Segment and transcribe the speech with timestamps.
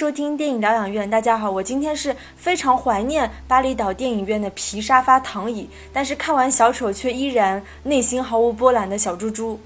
[0.00, 1.10] 收听电影疗养院。
[1.10, 9.60] 大家好，我今天是非常怀念巴厘岛电影院的皮沙发躺椅，但是看完小丑却依然内心毫无波澜的小猪猪。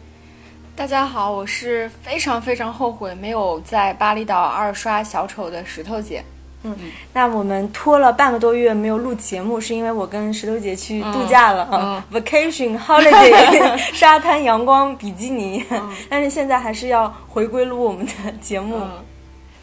[0.75, 6.25] 大家好，我是非常非常后悔没有在巴厘岛二刷小丑的石头姐。
[6.65, 6.77] 嗯，
[7.13, 15.65] 那我们拖了半个多月没有录节目，是因为我跟石头姐去度假了啊、v a c a t i o n holiday， 沙滩阳光比基尼。
[16.11, 18.81] 但是现在还是要回归录我们的节目。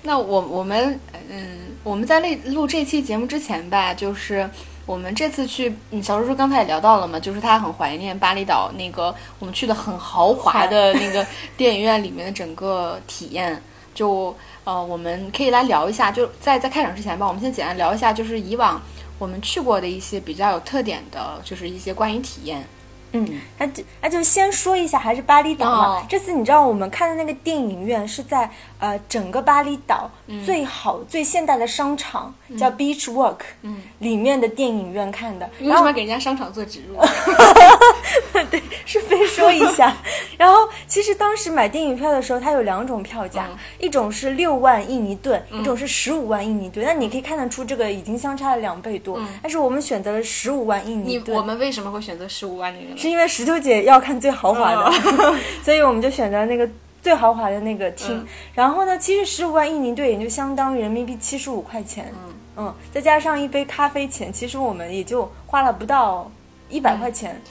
[0.04, 4.50] 那我我们嗯，我们在录录这期节目之前吧，就是
[4.86, 13.62] 我们这次去，嗯，小叔叔刚才也聊到了嘛，就是他很怀念巴厘岛那个我们去的很豪华的那个电影院里面的整个体验。
[13.94, 18.82] 就呃，我们可以来聊一下，就在在开场之前吧，我们先简单聊一下，就是以往
[19.20, 22.66] 我们去过的一些比较有特点的，就是一些关于体验。
[23.12, 25.88] 嗯，那就那就先说一下，还是巴厘岛嘛。
[25.98, 28.50] 哦这次你知道我们看的那个电影院是在
[28.82, 30.10] 呃整个巴厘岛
[30.44, 35.48] 最好、最现代的商场，叫 Beach Walk，嗯，里面的电影院看的。
[35.60, 36.98] 你为然后什么给人家商场做植入？
[38.50, 39.96] 对，是非说一下。
[40.36, 46.84] 然后其实当时买电影票的时候，它有两种票价，嗯一种是六万印尼盾，一种是十五万印尼盾。
[46.86, 49.22] 那你可以看得出，这个已经相差了两倍多。
[49.44, 51.38] 但是我们选择了十五万印尼你盾。
[51.38, 52.98] 我们为什么会选择十五万那个呢？
[52.98, 54.92] 是因为石头姐要看最豪华的，
[55.64, 56.68] 所以我们就选择那个
[57.02, 58.26] 最豪华的那个厅。
[58.54, 62.14] 然后呢，其实十五万印尼盾也就相当于人民币七十五块钱，
[62.56, 66.30] 嗯再加上一杯咖啡钱，其实我们也就花了不到
[66.70, 67.42] 一百块钱。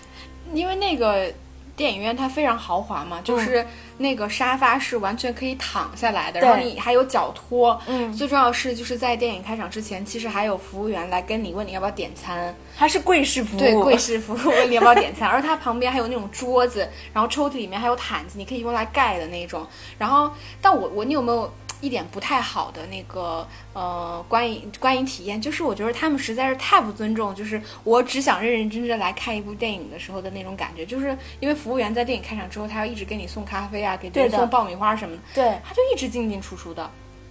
[0.53, 1.33] 因为那个
[1.80, 7.80] 电影院它非常豪华嘛，就是那个沙发是完全可以躺下来的，对然后你还有脚托。
[7.86, 19.66] 嗯最重要的是就是在电影开场之前，其实还有服务员来跟你问你要不要点餐，还是贵式服务，对，贵式服务 问你要不要点餐，而它旁边还有那种桌子，然后抽屉里面还有毯子，你可以用来盖的那种。
[19.97, 20.30] 然后，
[20.60, 21.50] 但我我你有没有？
[21.80, 36.91] 一点不太好的那个呃观影观影体验，就是我觉得他们实在是太不尊重，就是我只想认认真真来看一部电影的时候的那种感觉，就是因为服务员在电影开场之后，他要一直给你送咖啡啊，给别人送爆米花什么的，对，他就一直进进出出的，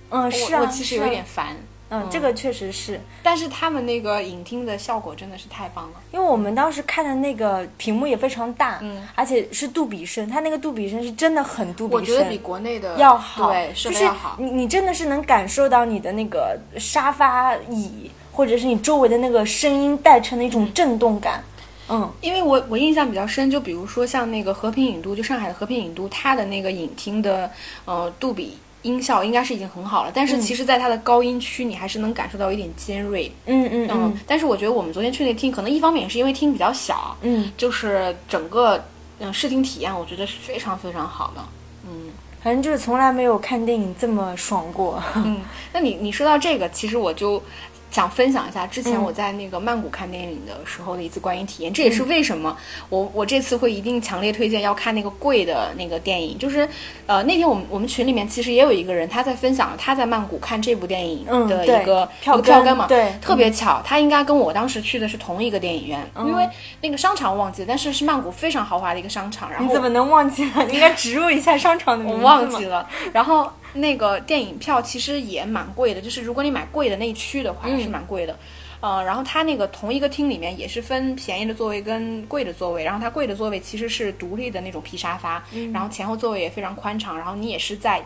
[0.09, 1.55] 嗯，是啊，我我其实有点烦，
[1.89, 2.99] 嗯，这个确实是。
[3.23, 14.35] 但是他们那个影厅的效果真的是太棒了，因为我们当时看的那个屏幕也非常大，嗯，而且是杜比声，它那个杜比声是真的很杜比声，我觉得比国内的要好，对，就是要好。
[14.39, 21.43] 你你真的是能感受到你的那个沙发椅，或者是你周围的那个声音带成的一种震动感。
[21.91, 27.49] 嗯，因为我我印象比较深，就比如说像那个和平影都，就上海的和平影都，它的那个影厅的
[27.85, 33.31] 呃杜比音效应该是已经很好了，但是其实在它的高音区，你还是能感受到一点尖锐。
[33.45, 38.83] 嗯嗯嗯嗯，但是我觉得我们昨天去那厅，可能一方面也是因为厅比较小，嗯，就是整个
[39.19, 41.43] 嗯视听体验，我觉得是非常非常好的。
[41.85, 45.03] 嗯反正就是从来没有看电影这么爽过。
[45.15, 45.41] 嗯，
[45.73, 47.43] 那你你说到这个，其实我就
[47.91, 51.73] 想分享一下之前嗯我在那个曼谷看电影的时候的一次观影体验。
[51.73, 52.55] 这也是为什么
[52.89, 56.37] 我我这次会一定强烈推荐要看那个贵的那个电影。
[56.37, 56.67] 就是
[57.05, 66.47] 呃那天我们我们群里面其实也有一个人他在分享他在曼谷看这部电影嗯的一个、票票根根嘛，对特别巧，他应该跟我当时去的是同一个电影院，因为
[66.81, 70.65] 那个商场忘记了，但是是曼谷非常豪华的一个商场，然后你怎么能忘记了？
[70.65, 72.87] 你应该植入一下商场的名我字我忘记了。
[73.13, 78.37] 然后那个电影票其实也蛮贵的，就是如果你买贵的那一区的话，嗯是蛮贵的。
[78.81, 88.01] 呃，然后它那个同一个厅里面也是分便宜的座位跟贵的座位，然后它贵的座位其实是独立的那种皮沙发，嗯然后前后座位也非常宽敞，然后你也是在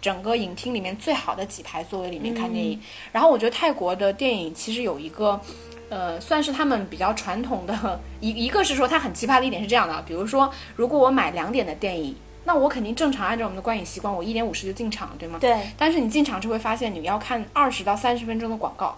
[0.00, 2.80] 整个影厅里面最好的几排座位里面看电影。
[3.12, 5.40] 然后我觉得泰国的电影其实有一个。
[5.88, 12.12] 呃，算是他们比较传统的 一一个是说它很奇葩的一点是这样的啊，比如说如果我买两点的电影，
[12.46, 15.38] 那我肯定正常按照我们的观影习惯，我一点五十就进场了，对吗？
[15.40, 18.96] 对，但是你进场就会发现你要看二十到三十分钟的广告，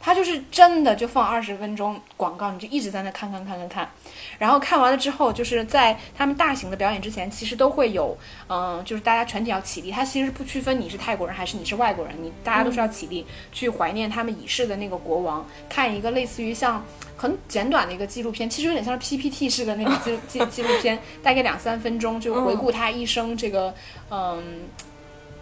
[0.00, 3.68] 它就是真的就放二十分钟广告，你就一直在那看看看看。
[3.68, 3.90] 看，
[4.38, 8.16] 然后看完了之后，就是在他们大型的表演之前，其实都会有，
[8.48, 16.84] 嗯、就是大家全体要起立，他其实不区分你是泰国人还是你是外国人，你大家都是要起立、去怀念他们已逝的那个国王，看一个类似于像。
[17.18, 23.72] 很简短的一个纪录片，其实有点像是 PPT 式的那个纪录纪纪录片，大概两三分钟，就回顾他一生这个
[24.10, 24.68] 嗯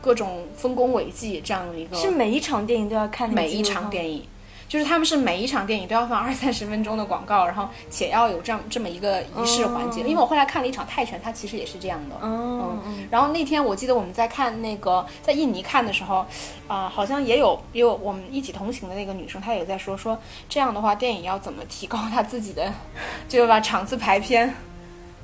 [0.01, 1.97] 各种丰功伟绩这样的一个。
[1.97, 4.25] 是每一场电影都要看每一场电影，
[4.69, 10.03] 就是他们是每一场电影都要放二三十分钟的广告，然后且要有这样这么一个仪式环节。
[10.03, 12.17] 哦因为我后来看了一场泰拳，它其实也是这样的。
[12.23, 16.27] 嗯嗯然后那天我记得我们在看那个在印尼看的时候，
[16.67, 20.19] 啊、好像也有也有我们一起同行的那个女生，她也在说说
[20.49, 22.73] 这样的话，电影要怎么提高她自己的，
[23.29, 24.55] 就是把场次排片。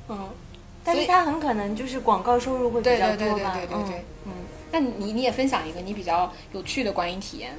[0.09, 0.29] 嗯，
[0.83, 3.53] 但是它很可能就是广告收入会比对对对对较多吧？
[3.55, 4.31] 对对对，嗯。
[4.73, 7.51] 那你你也分享一个你比较有趣的观影体验？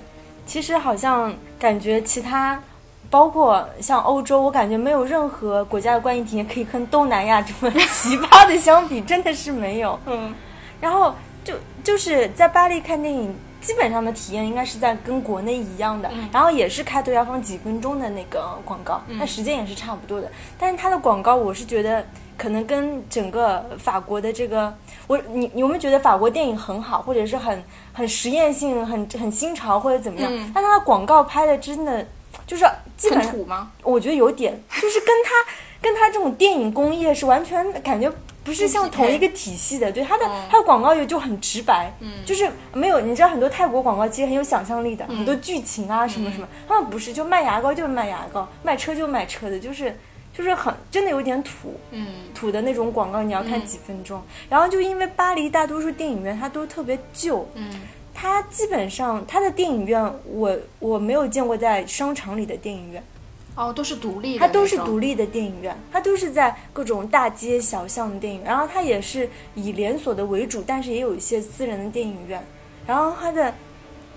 [0.44, 2.60] 其实好像感觉其他，
[3.08, 9.98] 包括像欧洲，我感觉没有任何国家的观影体验可以跟东南亚这么奇葩的相比，真的是没有。
[10.06, 10.34] 嗯，
[10.80, 11.54] 然后就
[11.84, 20.30] 就是在巴黎看电影，基本上的体验应该是在跟国内一样的，然后也是开头要放几分钟的那个广告，那时间也是差不多的。
[20.58, 22.04] 但是它的广告，我是觉得
[22.36, 24.74] 可能跟整个法国的这个，
[25.06, 27.62] 我你你有没有觉得法国电影很好，或者是很
[27.92, 30.30] 很实验性、很很新潮或者怎么样？
[30.32, 32.06] 嗯但它的广告拍的真的
[32.46, 32.64] 就是
[32.96, 33.70] 基本土吗？
[33.82, 38.10] 我觉得有点，就是跟它跟它这种电影工业是完全感觉。
[38.44, 49.96] 不是像同一个体系的，对它的哦它的广告语就很直白，嗯，就是没有你知道很多泰国广告其实很有想象力的，嗯很多剧情啊什么什么，他们不是就卖牙膏就是卖牙膏，卖车就卖车的，就是
[50.32, 52.06] 就是很真的有点土，嗯。
[52.34, 54.20] 土的那种广告，你要看几分钟。
[54.48, 57.70] 然后就因为巴黎大多数电影院它都特别旧，嗯。
[58.14, 63.02] 它基本上它的电影院我我没有见过在商场里的电影院，
[63.54, 72.44] 哦，都是独立的它，都是独立的电影院，它都是在各种大街小巷的电影，然后它也是以连锁的为主，但是也有一些私人的电影院，
[72.86, 73.52] 然后它的。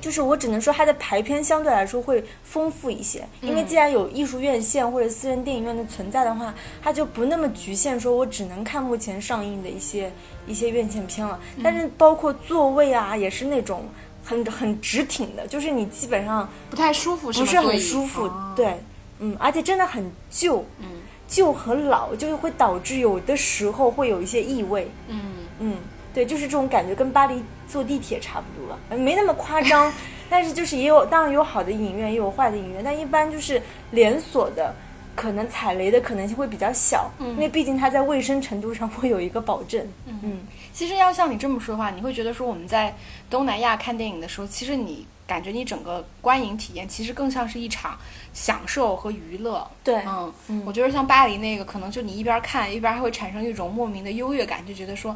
[0.06, 10.12] 就是我只能说它的排片相对来说会丰富一些，因为既然有艺术院线或者私人电影院的存在的话，它就不那么局限，说我只能看目前上映的一些
[10.46, 11.40] 一些院线片了。
[11.64, 13.84] 但是包括座位啊，也是那种
[14.24, 18.54] 很很直挺的，就是你基本上不太舒服，不是很舒服，哦。
[18.56, 18.80] 对，
[19.18, 20.86] 嗯，而且真的很旧，嗯。
[21.28, 25.20] 旧和老，就会导致有的时候会有一些异味，嗯。
[25.60, 25.78] 嗯，
[26.14, 29.92] 对，就是这种感觉，跟巴黎坐地铁差不多，了没那么夸张，
[30.30, 34.74] 但是就是也有，当然有好的影院，也有坏的影院，但一般就是连锁的。
[35.18, 39.82] 可能踩雷的可能性会比较小，因为毕竟它在卫生程度上会有一个保证。
[40.06, 42.94] 嗯其实要像你这么说的话，你会觉得说我们在
[43.30, 47.98] 东南亚看电影的时候，其实你感觉你整个观影体验其实更像是一场
[48.34, 49.66] 享受和娱乐。
[49.86, 50.04] 对，
[50.50, 55.16] 嗯，我觉得像巴黎那个，可能就你一边看一边还会产生一种莫名的优越感，就觉得说，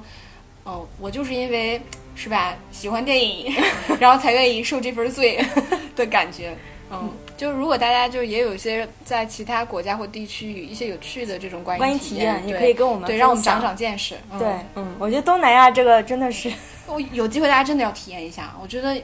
[0.70, 1.82] 嗯，我就是因为
[2.16, 3.52] 是吧喜欢电影，
[4.00, 5.44] 然后才愿意受这份罪
[5.96, 6.56] 的感觉。
[6.92, 14.16] 嗯，就如果大家就也有一些在其他国家或地区一些有趣的这种观观影体体验也可以跟我们对，让我们长长见识。
[14.32, 16.52] 嗯对，嗯，我觉得东南亚这个真的是，
[16.88, 18.56] 我有机会大家真的要体验一下。
[18.62, 19.00] 我觉得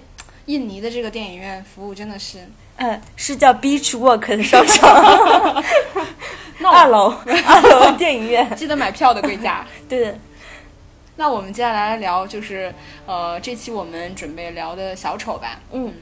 [0.46, 2.40] 印尼的这个电影院服务真的是
[2.78, 5.64] 嗯，是叫 Beach Walk 的商场，
[6.64, 7.14] 二楼
[7.46, 9.66] 二楼电影院，记得买票的贵价。
[9.88, 10.20] 对的。
[11.18, 12.74] 那我们接下来来聊，就是
[13.06, 15.60] 呃，这期我们准备聊的小丑吧。
[15.72, 15.94] 嗯，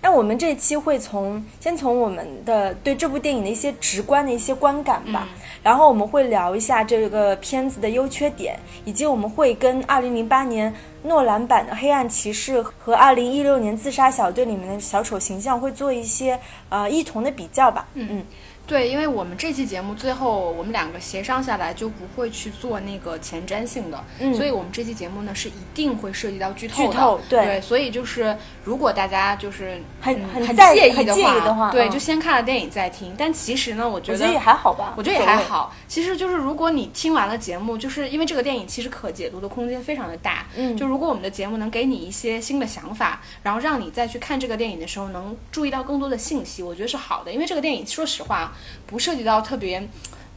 [0.00, 5.28] 那我们这期会从先从我们的对这部电影的一些直观的一些观感吧，
[5.62, 10.72] 然后我们会聊一下这个片子的优缺点，以及我们会跟二零零八年
[11.02, 16.38] 诺兰版的《黑暗骑士》和二零一六年《自杀小队》里面的小丑形象会做一些
[16.70, 17.86] 呃异同的比较吧。
[17.94, 18.24] 嗯嗯，
[18.68, 26.88] 对，因为我们这期节目最后我们两个协商下来，就不会去做那个前瞻性的，嗯所以我们这期节目呢是一定会涉及到剧透的。
[26.88, 33.14] 剧透对对，所以就是如果大家就是很嗯很很介意的话对，嗯就先看了电影再听。
[33.16, 35.24] 但其实呢，我觉得我觉得也还好吧，我觉得也。
[35.24, 35.74] 还好。
[35.86, 40.46] 其实就是如果你听完了节目，就是因为这个电影其实可解读的空间非常的大。
[40.56, 47.32] 嗯就如果我们的节目能给你一些新的想法，然后让你再去看这个电影的时候能注意到更多的信息，我觉得是好的。
[47.32, 48.52] 因为这个电影说实话
[48.86, 49.86] 不涉及到特别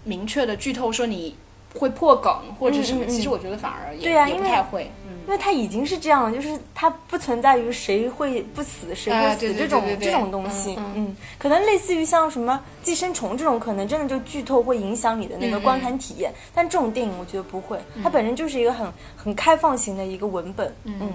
[0.03, 1.35] 明确的剧透，说你
[1.75, 3.03] 会破梗或者什么。
[3.03, 4.91] 嗯嗯嗯其实我觉得反而也也不太会。
[5.05, 5.11] 嗯。
[5.27, 21.13] 因为它已经是这样了，就是它不存在于谁会不死谁会死这种这种东西，嗯嗯，可能类似于像什么寄生虫这种，可能真的就剧透会影响你的那个观看体验，但这种电影我觉得不会，它本身就是一个很很开放型的一个文本，嗯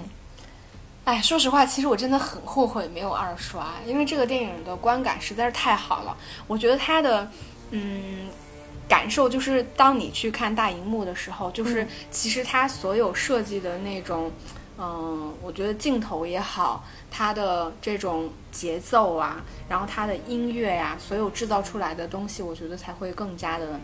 [1.07, 6.17] 哎，说实话，其实我真的很后悔没有二刷，因为这个电影的观感实在是太好了。
[6.47, 7.31] 我觉得它的，
[7.71, 8.27] 嗯，
[8.89, 14.29] 感受就是当你去看大荧幕的时候，就是嗯其实它所有设计的那种，
[14.77, 23.79] 嗯、我觉得镜头也好，它的这种节奏啊，然后它的音乐呀、所有制造出来的东西，我觉得才会更加的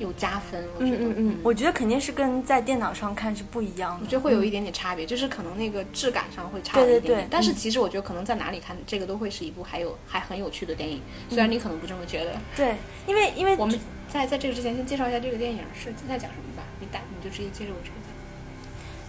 [0.00, 0.64] 有加分。
[0.76, 7.02] 我觉得，嗯嗯嗯，我觉得肯定是跟在电脑上看是不一样的，我觉得会有一点点差别，就是可能那个质感上会差一点点。
[7.02, 11.00] 对对对但是嗯其实我觉得可能在哪里看，这个都会是一部还有还很有趣的电影。
[11.28, 12.36] 虽然你可能不这么觉得。
[12.56, 12.74] 对，
[13.06, 13.78] 因为因为我们
[14.08, 16.64] 在在这个之前先介绍一下这个电影是在讲什么吧。
[16.80, 18.09] 你打你就直接接着我这个讲。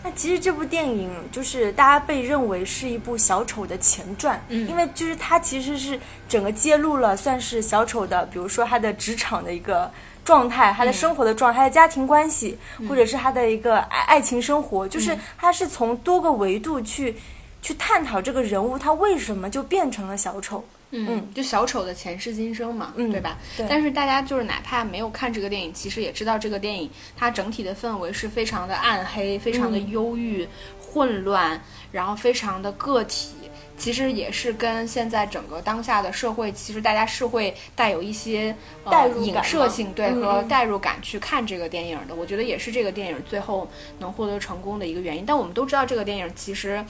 [0.03, 9.91] 那其实这部电影就是大家被认为是一部小丑的前传，嗯因为就是它其实是整个揭露了算是小丑的，比如说他的职场的一个
[10.25, 12.57] 状态、他的生活的状态、他的家庭关系，
[12.89, 17.15] 或者是他的一个爱爱情生活，就是他是从多个维度去
[17.61, 20.63] 去探讨这个人物他为什么就变成了小丑。
[20.91, 23.37] 嗯，就小丑的前世今生嘛，对吧？
[23.57, 23.65] 对。
[23.69, 30.47] 但是大家就是哪怕没有看这个电影，其实也知道这个电影它整体的氛围是非常的暗黑、非常的忧郁、
[30.79, 33.29] 混乱，然后非常的个体。
[33.77, 42.13] 其实也是跟现在整个当下的社会，其实大家是会带有一些呃影射性，对和代入感去看这个电影的。
[42.13, 43.67] 我觉得也是这个电影最后
[43.97, 45.25] 能获得成功的一个原因。
[45.25, 46.83] 但我们都知道，这个电影其实。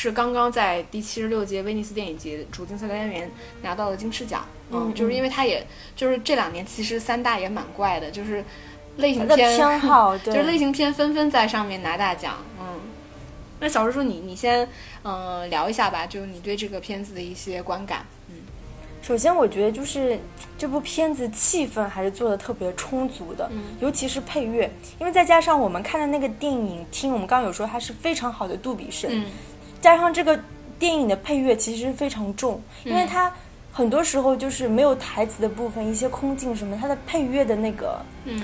[0.00, 3.28] 是刚刚在第七十六届威尼斯电影节主竞赛单元
[3.62, 8.44] 拿到了金狮奖，嗯，就是因为他也就是这两年其实三大也蛮怪的，就是
[8.98, 12.78] 类型片偏 好，就是类型片纷纷在上面拿大奖，嗯。
[13.58, 14.68] 那小叔叔，你你先
[15.02, 18.36] 嗯聊一下吧，就是你对这个片子的一些观感，嗯。
[19.02, 20.16] 首先，我觉得就是
[20.56, 23.50] 这部片子气氛还是做的特别充足的，
[23.80, 29.24] 尤其是配乐，因为再加上我们看的那个电影厅，我们刚刚有说它是非常好的杜比声。
[29.80, 30.38] 加上这个
[30.78, 33.32] 电影的配乐其实非常重，因为它
[33.72, 38.42] 很多时候就是没有台词的部分，一些空镜什么，它的配乐的那个嗯。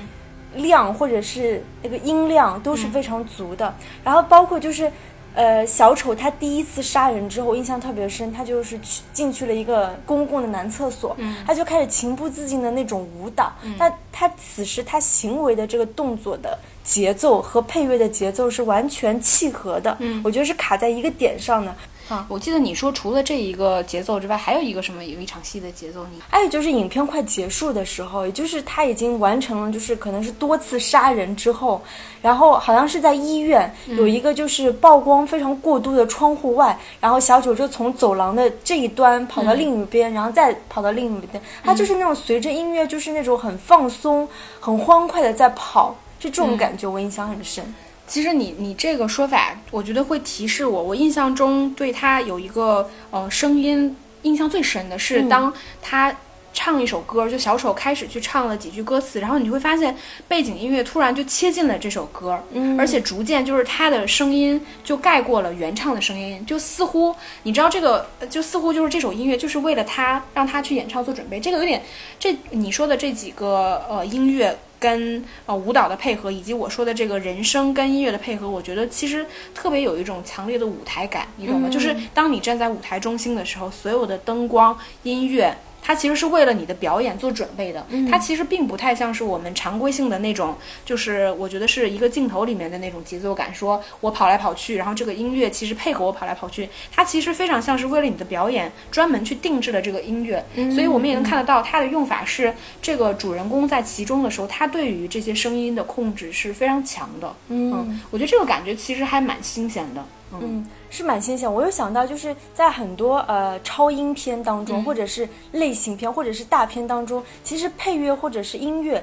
[0.56, 3.74] 量或者是那个音量都是非常足的。
[4.04, 4.88] 然后包括就是
[5.34, 13.52] 呃小丑他第一次杀人之后，印象特别深，他就是去进去了一个公共的男厕所，他就开始情不自禁的那种舞蹈。
[13.78, 16.58] 那他此时他行为的这个动作的。
[16.84, 21.74] 节奏和配乐的节奏是完全契合的，嗯，我觉得是卡在一个点上的。
[22.08, 26.06] 啊，我记得你说除了这一个节奏之外，还有一个什么有一场戏的节奏？
[26.12, 31.82] 你还有就是影片快结束的时候，也就是他已经完成了，就是可能是多次杀人之后，
[32.20, 44.28] 然后好像是在医院有一个就是曝光非常过度的窗户外，然后小九就从走廊的这一端跑到另一边，然后再跑到另一边，他就是那种随着音乐就是那种很放松、
[44.60, 45.96] 很欢快的在跑。
[46.20, 47.62] 是这种感觉，我印象很深。
[48.06, 50.82] 其实你你这个说法，我觉得会提示我。
[50.82, 56.14] 我印象中对他有一个呃声音印象最深的是，当他
[56.52, 59.96] 唱一首歌，就小丑开始去唱了几句歌词，然后你会发现
[60.28, 71.40] 背景音乐突然就切进了这首歌，嗯，而且逐渐就是他的声音就盖过了原唱的声音，就似乎你知道这个，就似乎就是这首音乐就是为了他让他去演唱做准备。
[71.40, 71.82] 这个有点，
[72.20, 74.56] 这你说的这几个呃音乐。
[74.84, 79.24] 跟呃舞蹈的配合，以及我说的这个人声跟音乐的配合，我觉得其实
[79.54, 81.70] 特别有一种强烈的舞台感，你懂吗？
[81.70, 85.56] 就是当你站在舞台中心的时候，所有的灯光、音乐。
[85.86, 110.02] 它其实是为了你的表演做准备的，它其实并不太像是我们常规性的那种，就是我觉得是一个镜头里面的那种节奏感，说我跑来跑去，然后这个音乐其实配合我跑来跑去，它其实非常像是为了你的表演专门去定制的这个音乐，所以我们也能看得到它的用法是这个主人公在其中的时候，他对于这些声音的控制是非常强的，嗯，我觉得这个感觉其实还蛮新鲜的。
[110.40, 111.52] 嗯，是蛮新鲜。
[111.52, 119.02] 我又想到，就是在很多呃超英片当中，或者是类型片，或者是大片当中，其实配乐或者是音乐，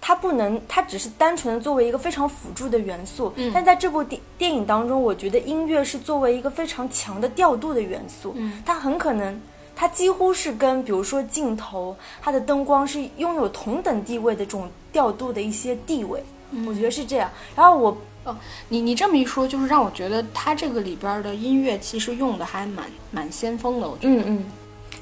[0.00, 3.32] 它不能，它只是单纯的作为一个非常辅助的元素。
[3.34, 3.50] 嗯。
[3.52, 8.32] 但在这部电电影当中，我觉得音乐是作为一个非常强的调度的元素。
[8.36, 8.62] 嗯。
[8.64, 9.40] 它很可能，
[9.74, 16.22] 它几乎是跟比如说镜头、它的灯光是拥有同等地位的这种调度的一些地位。
[16.52, 16.64] 嗯。
[16.68, 17.28] 我觉得是这样。
[17.56, 17.96] 然后我。
[18.26, 18.36] 哦，
[18.68, 23.88] 你你这么一说，就是让我觉得它这个里边的音乐其实用的还蛮蛮先锋的。
[23.88, 24.44] 我觉得，嗯嗯。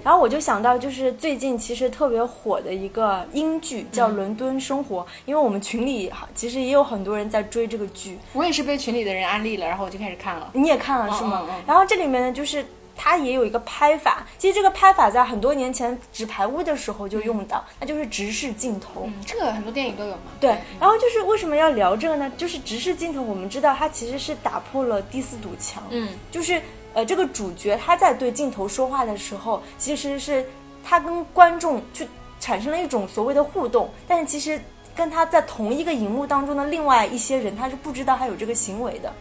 [0.03, 8.19] 然后我就想到，就是最近其实特别火的一个英剧叫《伦敦生活》，因为我们群里其实也有很多人在追这个剧。
[8.35, 10.51] 我也是被群里的人安利了，然后我就开始看了。
[10.53, 11.47] 你也看了是吗？
[11.67, 12.65] 然后这里面呢，就是。
[12.97, 19.09] 它也有一个拍法，其实这个拍法在很多年前纸牌屋的时候就用到，那就是直视镜头。
[19.27, 20.23] 这个很多电影都有嘛。
[20.41, 22.31] 对，然后就是为什么要聊这个呢？
[22.37, 25.83] 就是直视镜头，我们知道它其实是打破了第四堵墙。
[25.91, 26.61] 嗯，就是
[26.93, 30.47] 呃，这个主角他在对镜头说话的时候，其实是
[30.85, 32.07] 他跟观众去
[32.39, 34.61] 产生了一种所谓的互动，但是其实
[34.95, 39.13] 跟他在同一个荧幕当中的另外一些人，他是不知道他有这个行为的。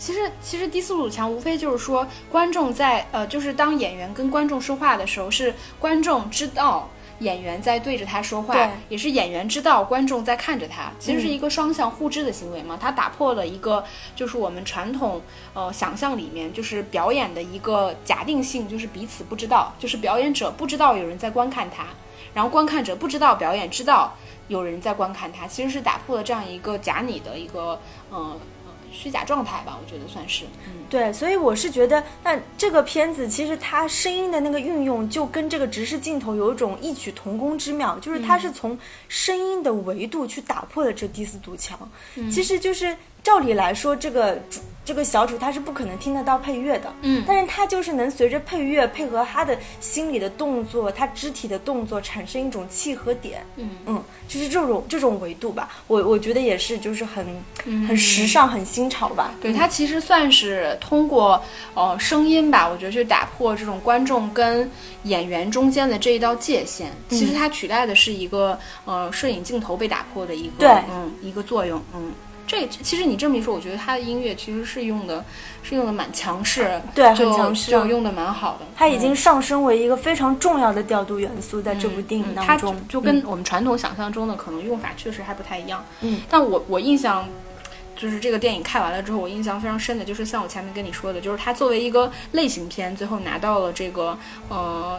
[0.00, 6.88] 其实，其实第四堵墙无非就是说，观众在呃，就是当演员跟观众说话的时候，是观众知道
[7.18, 8.56] 演员在对着他说话，
[8.88, 10.90] 也是演员知道观众在看着他。
[10.98, 12.78] 其实是一个双向互知的行为嘛。
[12.80, 13.84] 他打破了一个
[14.16, 15.20] 就是我们传统
[15.52, 21.84] 呃想象里面就是表演的一个假定性，就是彼此不知道，就是表演者不知道有人在观看他，
[22.32, 24.16] 然后观看者不知道表演知道
[24.48, 27.78] 有人在观看他，其实是打破了这样一个假拟的一个
[28.08, 28.34] 呃。
[28.92, 30.44] 虚假状态吧，我觉得算是。
[30.66, 38.78] 嗯，对，所以我是觉得，那这个片子其实它声音的那个运用，就跟这个直视镜头有一种异曲同工之妙，就是它是从
[39.08, 41.78] 声音的维度去打破了这第四堵墙。
[42.30, 47.22] 其实就是照理来说，这个主这个小主他是不可能听得到配乐的，嗯。
[47.26, 53.70] 但是他就是能随着配乐配合他的心理的动作，他肢体的动作产生一种契合点，嗯。
[53.86, 57.24] 嗯，就是这种这种维度吧，我我觉得也是就是很、
[57.86, 61.40] 很时尚、很新潮吧，对，他其实算是通过
[61.74, 64.68] 呃声音吧，我觉得去打破这种观众跟
[65.04, 66.90] 演员中间的这一道界限。
[67.10, 70.68] 其实它取代的是一个呃摄影镜头被打破的一个对。
[70.90, 72.10] 嗯一个作用，嗯。
[72.50, 75.24] 这其实你这么一说，我觉得他的音乐其实是用的，
[75.62, 78.66] 是用的蛮强势，对很就强势就用的蛮好的。
[78.74, 85.84] 他已经上升为一个非常重要的调度元素，在这部电影当中，就跟我们传统想象中的可能用法确实还不太一样。
[86.00, 87.24] 嗯，但我我印象
[87.96, 94.98] 就是这个电影看完了之后，我印象非常深的就是像我前面跟你说的，就是它作为一个类型片，最后拿到了这个呃。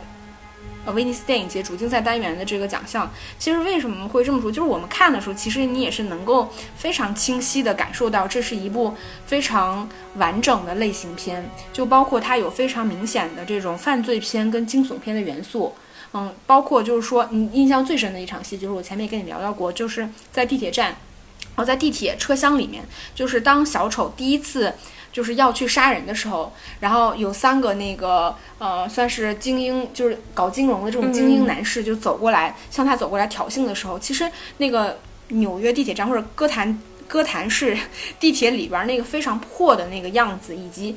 [0.85, 4.51] 呃，威尼斯电影节主竞赛单元的这个奖项，其实为什么会这么说？
[4.51, 8.95] 就是我们看的时候，其实你也是能够非常清晰的感受到，这是一部
[9.25, 15.73] 非常完整的类型片，就包括它有非常明显的这种犯罪片跟惊悚片的元素，
[16.13, 22.83] 嗯，包括就是说，你印象最深的一场戏，就是我前面跟你聊到过，就是在地铁站，然后在地铁车厢里面，
[23.13, 24.73] 就是当小丑第一次
[25.11, 34.99] 就是要去杀人的时候，然后有三个那个呃，算是精英，就是搞金融的这种精英男士就走过来，向他走过来挑衅的时候，其实那个
[35.29, 37.77] 纽约地铁站或者歌坛歌坛市
[38.19, 40.95] 地铁里边那个非常破的那个样子，以及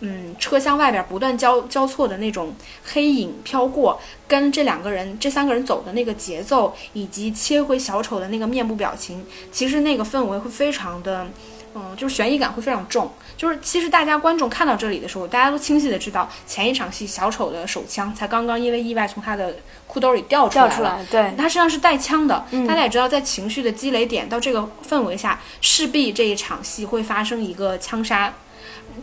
[0.00, 2.54] 嗯，车厢外边不断交交错的那种
[2.92, 11.28] 黑影飘过，跟这两个人、这三个人走的那个节奏，以及切回小丑的那个面部表情，其实那个氛围会非常的，
[11.74, 13.12] 嗯，就是悬疑感会非常重。
[13.36, 19.56] 就是其实大家观众看到这里的时候，大家都清晰的知道，前一场戏小丑的手枪才刚刚因为意外从他的
[19.86, 28.32] 裤兜里掉出来了，掉出来，对，他身上是带枪的，嗯大家也知道，在情绪的积累点到这个氛围下，势必这一场戏会发生一个枪杀。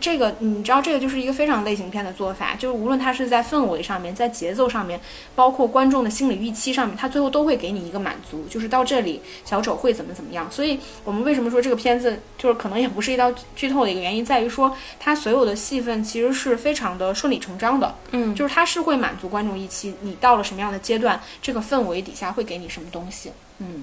[0.00, 5.00] 这个你知道，这个就是一个非常类型片的做法，就是无论它是在氛围上面，在节奏上面，
[5.34, 10.50] 包括观众的心理预期上面，它最后都会给你一个满足，就是到这里小丑会怎么怎么样。
[10.50, 23.82] 所以我们为什么说这个片子就是可能也不是一道剧透的一个原因，在于说它所有的戏份其实是非常的顺理成章的，嗯，就是它是会满足观众预期，你到了什么样的阶段，这个氛围底下会给你什么东西，嗯。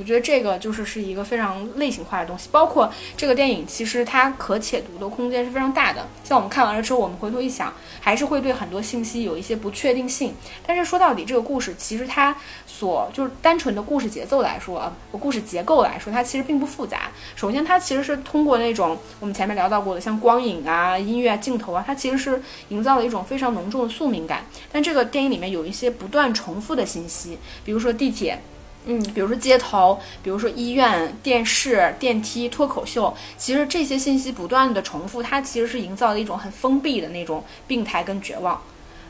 [0.00, 6.08] 我觉得这个就是是一个非常类型化的东西，包括这个电影，其实它可解读的空间是非常大的。
[6.24, 10.34] 像我们看完了之后，我们回头一想，还是会对很多信息有一些不确定性。
[10.66, 12.34] 但是说到底，这个故事其实它
[12.66, 17.10] 所就是单纯的故事节奏来说，呃，故事结构来说，它其实并不复杂。
[17.36, 24.46] 首先，它其实是通过那种我们前面聊到过的，像光影啊、音乐、啊、镜头啊，它其实是营造了一种非常浓重的宿命感。
[24.72, 27.36] 但这个电影里面有一些不断重复的信息，
[27.66, 28.40] 比如说地铁。
[28.86, 38.60] 嗯，比如说街头，比如说医院、电视、电梯、脱口秀，其实这些信息不断的重复，它其实是营造了一种很封闭的那种病态跟绝望。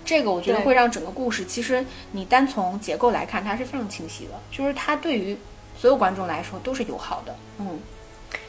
[0.04, 5.36] 这个我觉得会让整个故事，其实你单从结构来看，它是非常清晰的，就是它对于
[5.78, 7.36] 所有观众来说都是友好的。
[7.58, 7.78] 嗯，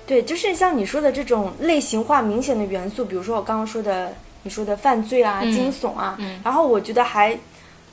[0.07, 5.51] 对，就是像你说的这种类型化明显的元素，比如说我刚刚说的，你说的犯罪啊、嗯。
[5.51, 6.41] 惊悚啊，嗯。
[6.43, 7.37] 然后我觉得还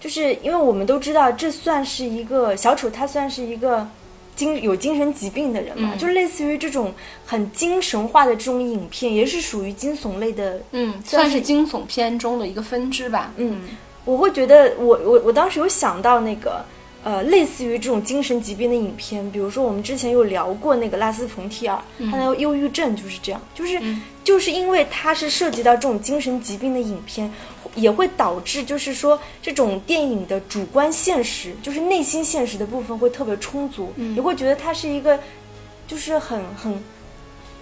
[0.01, 3.87] 就是因为我们都知道，这算是一个小丑，他算是一个
[4.37, 5.99] 精有精神疾病的人嘛，嗯。
[5.99, 6.95] 就类似于这种
[7.27, 13.33] 很精神化的这种影片，也是属于惊悚类的嗯，算是惊悚片中的一个分支吧。
[13.37, 13.61] 嗯，
[14.05, 16.65] 我会觉得我我我当时有想到那个
[17.03, 21.77] 呃，类似于这种精神疾病的影片，比如说我们之前有聊过那个拉斯冯提尔，
[22.11, 24.01] 他的忧郁症就是这样，就是、嗯。
[24.29, 27.33] 就是因为他是涉及到这种精神疾病的影片，
[27.81, 35.19] 也会导致就是说这种电影的主观现实，就是内心现实的部分会特别充足，嗯你会觉得它是一个
[35.87, 36.83] 就是很很。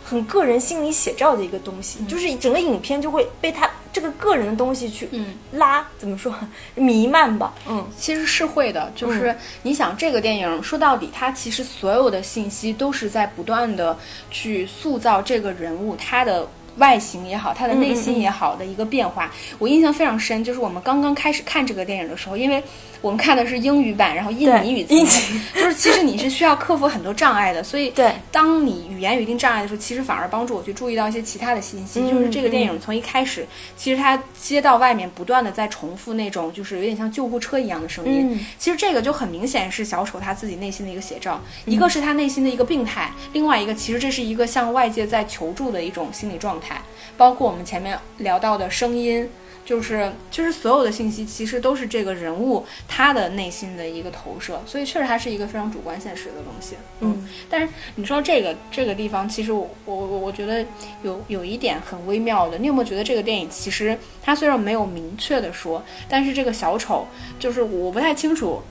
[0.09, 6.33] 很个人心理写照的一个东西，就是整个影片就会被他这个个人的东西去嗯拉，怎么说
[6.77, 7.53] 弥漫吧？
[7.69, 13.99] 嗯，其实是会的，就是你想这个电影说到底，它其实所有的信息都是在不断的
[14.31, 19.33] 去塑造这个人物他的外形也好，他的内心也好的一个变化。
[19.59, 22.63] 我印象非常深，就是我们刚刚开始看这个电影的时候，因为
[23.07, 25.07] 我们看的是英语版，然后印尼语字幕，
[25.55, 27.63] 就是其实你是需要克服很多障碍的。
[27.63, 32.01] 所以，对，当你语言有一定障碍的时候，其实反而帮助我去注意到一些其他的信息。
[32.11, 38.45] 就是这个电影从一开始，其实它街道外面不断的在重复那种就是有点像救护车一样的声音。
[38.59, 46.83] 其实这个就很明显是小丑他自己内心的一个写照，一个是他内心的一个病态，另外一个其实这是一个向外界在求助的一种心理状态。
[47.17, 49.29] 包括我们前面聊到的声音。
[49.67, 56.77] 就是就是所有的信息其实都是这个人物他的内心的一个投射，所以确实它是一个非常主观现实的东西。
[57.01, 60.65] 嗯，但是你说这个这个地方，其实我我我觉得
[61.03, 62.57] 有有一点很微妙的。
[62.57, 67.05] 你有没有觉得这个电影其实它虽然没有明确的说，但是这个小丑
[67.39, 68.63] 就是我不太清楚。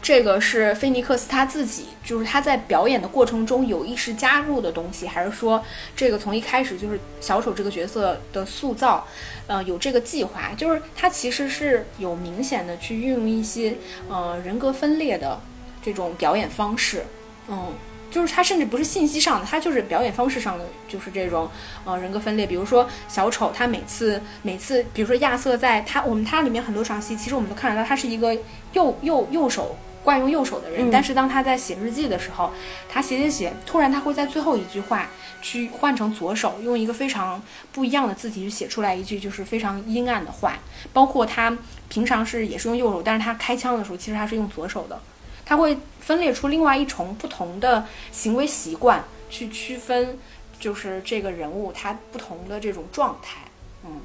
[0.00, 5.62] 这个是菲尼克斯他自己，就是他在表演的过程中有意识加入的东西，还是说
[5.96, 9.04] 这个从一开始就是小丑这个角色的塑造，
[9.48, 13.76] 呃，有这个计划，就是他其实是有明显的去运用一些
[14.08, 15.40] 呃人格分裂的
[15.82, 17.04] 这种表演方式，
[17.48, 17.74] 嗯，
[18.08, 21.50] 就是他甚至不是信息上的，他就是表演方式上的，就是这种
[21.84, 22.46] 呃人格分裂。
[22.46, 28.32] 比如说小丑，他每次每次，比如说亚瑟在他我们他里面很多场戏，其实我们都看得到，他是一个
[28.72, 29.76] 右右右手。
[30.04, 32.50] 惯用右手的人，但是当他在写日记的时候，
[32.88, 35.10] 他写写写，突然他会在最后一句话
[35.42, 40.58] 去换成左手，用一个非常不一样的字体去写出来一句就是非常阴暗的话。
[40.92, 41.56] 包括他
[41.88, 44.98] 平常是也是用右手，但是他开枪的时候其实他是用左手的。
[45.44, 50.18] 他会分裂出另外一重不同的行为习惯去区分，
[50.58, 53.40] 就是这个人物他不同的这种状态。
[53.84, 54.00] 嗯，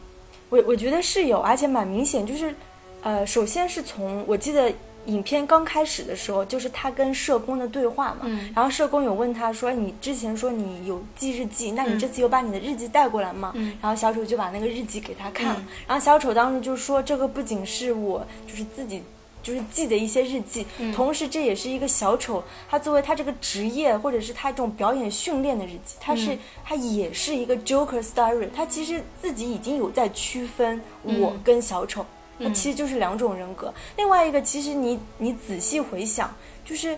[0.50, 2.54] 我我觉得是有，而且蛮明显，就是
[3.02, 4.74] 呃，首先是从我记得。
[5.06, 19.04] 影片刚开始的时候，就是他跟社工的对话嘛，然后社工有问他说：“你之前说你有记日记，那你这次有把你的日记带过来吗？”然后小丑就把那个日记给他看了，然后小丑当时就说：“这个不仅是我就是自己
[19.42, 32.06] 就是记的一些日记，同时这也是一个小丑他作为他这个职业或者是他这种表演训练的日记，他是他也是一个 Joker Story，他其实自己已经有在区分我跟小丑。”
[32.40, 33.74] 那其实就是两种人格。
[33.96, 36.34] 另外一个，其实你你仔细回想，
[36.66, 36.98] 就是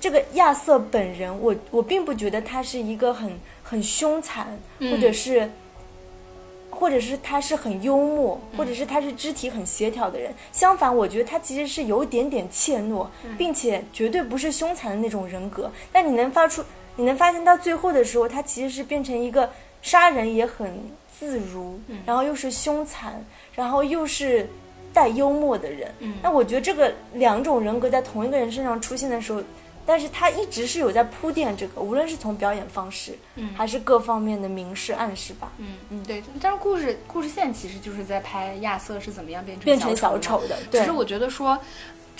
[0.00, 5.48] 这个亚瑟本人，我我并不觉得他是一个很很凶残，或者是，
[6.70, 10.34] 或者是他是很幽默，或者是他是肢体很协调的人。
[10.52, 13.06] 相反，我觉得他其实是有一点点怯懦，
[13.36, 15.70] 并且绝对不是凶残的那种人格。
[15.92, 16.64] 但你能发出，
[16.96, 19.48] 你能发现到最后的时候，他其实是变成一个
[19.82, 20.82] 杀人也很
[21.16, 24.48] 自如，然后又是凶残，然后又是。
[24.92, 29.42] 带幽默的人，那我觉得这个两种人格在同一个人身上出现的时候，
[29.86, 33.12] 但是他一直是有在铺垫这个，无论是从表演方式，
[33.54, 35.52] 还是各方面的明示暗示吧。
[35.58, 36.22] 嗯嗯，对。
[36.40, 40.56] 但是故事故事线其实就是在拍亚瑟是怎么样变成变成小丑的。
[40.70, 41.58] 其实我觉得说。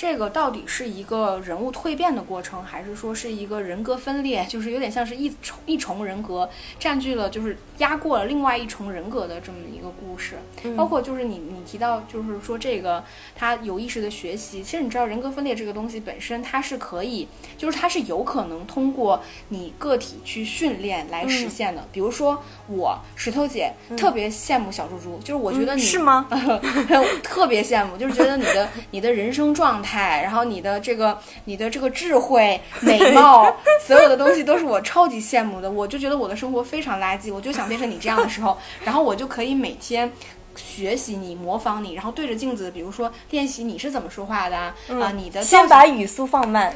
[0.02, 4.44] 这个到底是一个人物蜕变的过程，还是说是一个人格分裂？
[4.48, 10.38] 就是有点像是一重一重人格占据了，就是压过了另外一重人格的这么一个故事。
[10.76, 13.04] 包括就是你你提到，就是说这个
[13.36, 14.60] 他有意识的学习。
[14.60, 21.86] 其实你知道，人格分裂这个东西本身它是可以，就是它是有可能通过你个体去训练来实现的。
[21.92, 26.26] 比如说我石头姐特别羡慕小猪猪，就是我觉得你是吗？
[27.22, 29.80] 特别羡慕，就是觉得你的你的人生状。
[29.80, 33.54] 态，然后你的这个，你的这个智慧、 美貌，
[33.86, 35.70] 所有的东西都是我超级羡慕的。
[35.70, 40.12] 我就觉得我的生活非常垃圾，我就想变成你这样的时候， 然后我就可以每天
[40.56, 46.74] 学习你、模仿你，然后对着镜子，比如说练习你是怎么说话的啊，你的先把语速放慢，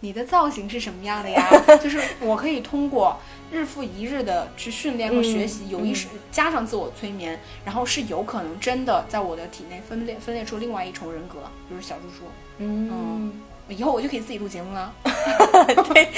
[0.00, 1.48] 你的造型是什么样的呀？
[1.82, 3.16] 就是我可以通过。
[3.48, 11.38] 日复一日的去训练和学习，有意识加上自我催眠，然后是有可能真的在我的体内分裂分裂出另外一重人格，
[11.70, 12.24] 就是小猪猪。
[12.58, 13.32] 嗯，
[13.68, 14.92] 以后我就可以自己录节目了。
[15.92, 16.08] 对，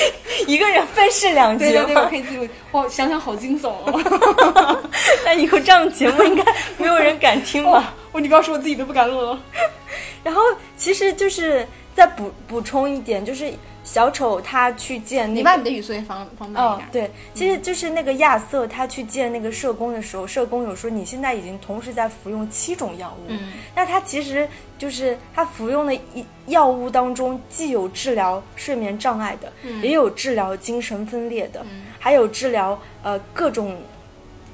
[0.47, 2.49] 一个人分饰两角，对对，我可以自己录。
[2.73, 4.81] 哇想想好惊悚哦。
[5.25, 6.45] 那以后这样的节目应该
[6.77, 7.95] 没有人敢听了？
[8.13, 9.39] 我你不要说，我自己都不敢录了。
[10.25, 10.43] 然后，
[10.77, 11.67] 其实就是
[11.99, 13.53] 再补补充一点，就是。
[13.85, 16.89] 小丑他去见你把你的语速也放放慢一点。
[16.93, 23.25] 对，其实就是那个亚瑟他去见那个社工的时候，社工有说你现在已经同时在服用七种药物。
[23.29, 31.65] 嗯，那他其实就是他服用的一药物当中，既有治疗睡眠障碍的，也有治疗精神分裂的，
[31.99, 33.75] 还有治疗呃各种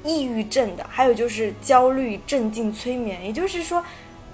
[0.05, 3.21] 抑郁症的，还有就是焦虑镇静催眠。
[3.25, 3.83] 也就是说。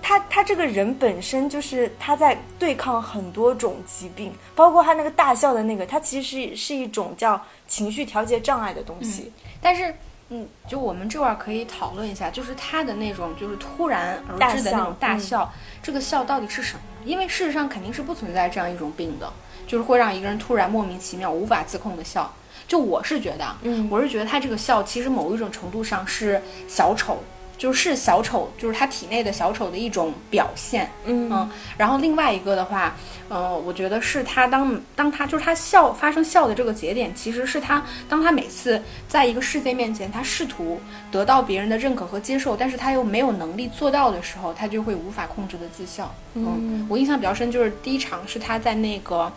[0.01, 9.31] 他他这个人本身就是他在对抗很多种疾病，包括他那个大笑的那个，他其实是是一种叫情绪调节障碍的东西。
[9.61, 9.93] 但是
[10.29, 15.51] 嗯，就我们这块儿可以讨论一下，就是他的那种就是突然而至的那种大笑，
[15.83, 16.81] 这个笑到底是什么？
[17.03, 19.31] 因为事实上肯定是不存在这样一种病的，
[19.67, 22.33] 就是会让一个人突然莫名其妙无法自控的笑。
[22.67, 27.21] 就我是觉得，嗯，我是觉得他这个笑其实某一种程度上是小丑。
[27.61, 31.47] 就是小丑，就是他体内的小丑的一种表现，嗯，
[31.77, 32.95] 然后另外一个的话，
[33.29, 46.11] 呃，我觉得是他当当他就是他笑发生笑的这个节点，其实是他当他每次在一个世界面前，他试图得到别人的认可和接受，但是他又没有能力做到的时候，他就会无法控制的自笑。
[46.33, 49.31] 嗯，我印象比较深就是第一场是他在那个。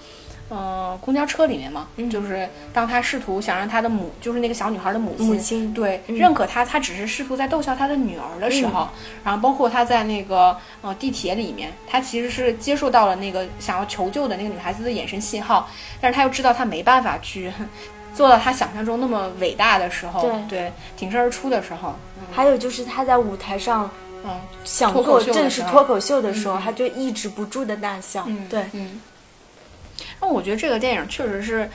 [0.50, 5.74] 呃，公交车里面嘛，就是当他试图想让他的母，就是那个小女孩的母亲，母亲。
[5.74, 8.88] 对认可他，他只是试图在逗笑他的女儿的时候，
[9.24, 15.68] 然后包括他在那个呃地铁里面，他其实是接受到了那个想要求救的那个女孩子的眼神信号，
[16.00, 17.50] 但是他又知道他没办法去
[18.14, 21.94] 做到他想象中那么伟大的时候，对，挺身而出的时候，
[22.30, 23.90] 还有就是他在舞台上，
[24.24, 29.00] 嗯，想做正式脱口秀的时候，他就抑制不住的大笑，对，嗯。
[30.20, 31.68] 那我觉得这个电影确实是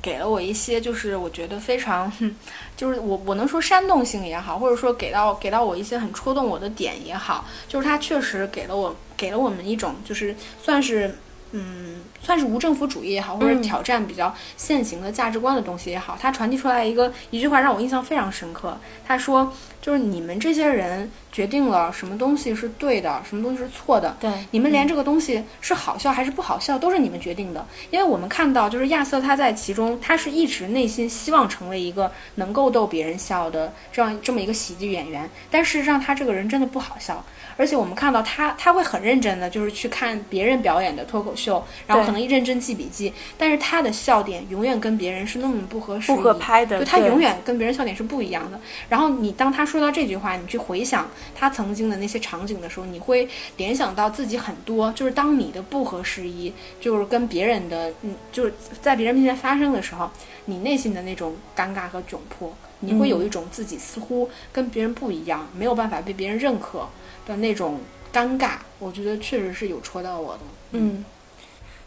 [0.00, 2.10] 给了我一些，就是我觉得非常，
[2.76, 11.18] 就是我我能说煽动性也好，或者说给到给到我一些很戳动我的点也好，就是它确实给了我给了我们一种就是算是
[11.52, 18.78] 嗯算是无政府主义也好，或者挑战比较现行的价值观的东西也好，他传递出来一个一句话让我印象非常深刻。
[19.06, 21.10] 他说，就是你们这些人。
[21.32, 24.14] 决定了什么东西是对的，什么东西是错的。
[24.20, 27.66] 对，你们连这个东西是好笑还是不好笑，都是你们决定的。
[27.88, 35.26] 因为我们看到，就是亚瑟他在其中，他是一直内心希望成为一个能够逗别人笑的这样这么一个喜剧演员。
[35.50, 37.24] 但事实上，他这个人真的不好笑。
[37.56, 43.12] 而且我们看到他，他会很认真的，就是去看别人表演的脱口秀，然后可能认真记笔记。
[43.36, 48.60] 但是他的笑点永远跟别人是那么不合适、不合拍的，就他永远跟别人笑点是不一样的。
[48.88, 51.08] 然后你当他说到这句话，你去回想。
[51.34, 60.08] 他曾经的那些场景的时候，你会联想到自己很多，就是当你的不合时宜，就是跟别人的，嗯，就是在别人面前发生的时候，
[60.44, 66.88] 你内心的那种尴尬和窘迫，你会有一种自己似乎跟别人不一样，没有办法被别人认可
[67.26, 67.80] 的那种
[68.12, 68.52] 尴尬。
[68.78, 70.40] 我觉得确实是有戳到我的。
[70.72, 71.04] 嗯，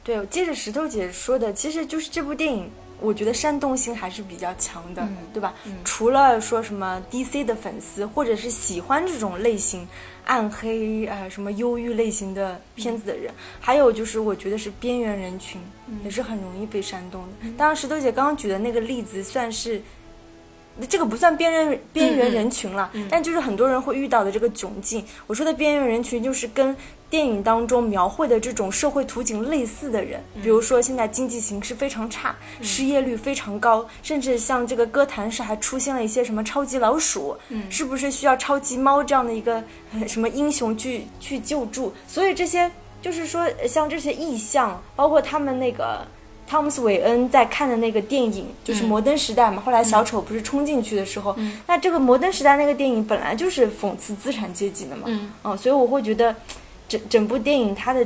[0.06, 2.70] 对，接着石头姐说的，其实就是这部电影。
[3.02, 5.54] 我觉得煽动性还是比较强的，对吧？
[5.84, 9.86] 除了说什么 DC 的粉丝，或者是喜欢这种类型、
[10.24, 15.60] 暗黑啊、什么忧郁类型的片子的人，还有就是我觉得是边缘人群，
[16.06, 17.50] 也是很容易被煽动的。
[17.58, 19.82] 当然，石头姐刚刚举的那个例子算是。
[20.90, 25.04] 这个不算边缘边缘人群了，但就是很多人会遇到的这个窘境。
[25.28, 26.76] 我说的边缘人群，就是跟
[27.10, 37.38] 电影当中描绘的这种社会图景类似的人，比如说现在经济形势非常差，失业率非常高，甚至像这个歌坛上还出现了一些什么超级老鼠，
[37.70, 39.64] 是不是需要超级猫这样的一个
[40.08, 41.94] 什么英雄去去救助？
[42.08, 42.70] 所以这些
[43.02, 46.06] 就是说，像这些意象，包括他们那个。
[46.48, 51.36] 汤姆斯·韦恩在看的那个电影就是《摩登时代》嘛，后来小丑不是冲进去的时候，
[51.68, 55.04] 那这个《摩登时代》那个电影本来就是讽刺资产阶级的嘛，
[55.44, 56.36] 嗯，所以我会觉得
[56.88, 58.06] 整整部电影它的。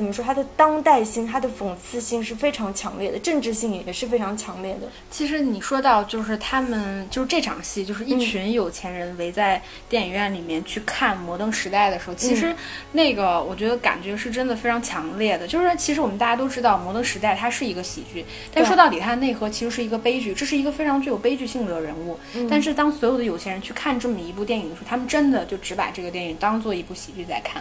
[0.00, 0.24] 怎么说？
[0.24, 4.88] 它的当代性、它的讽刺性是非常强烈的，政治性也是非常强烈的。
[5.10, 9.60] 其实你说到，就是他们就是这场戏，就是一群有钱人围在
[9.90, 12.56] 电影院里面去看《摩登时代》的时候，其实
[12.92, 15.46] 那个我觉得感觉是真的非常强烈的。
[15.46, 20.32] 就是其实我们大家都知道，《摩登时代》它是一个喜剧，但说到底，它的内核其实是一个悲剧。
[20.32, 22.18] 这是一个非常具有悲剧性的人物。
[22.48, 27.60] 但是当所有的有钱人去看这么一部电影的时候，他们真的就只把这个电影当做一部喜剧在看。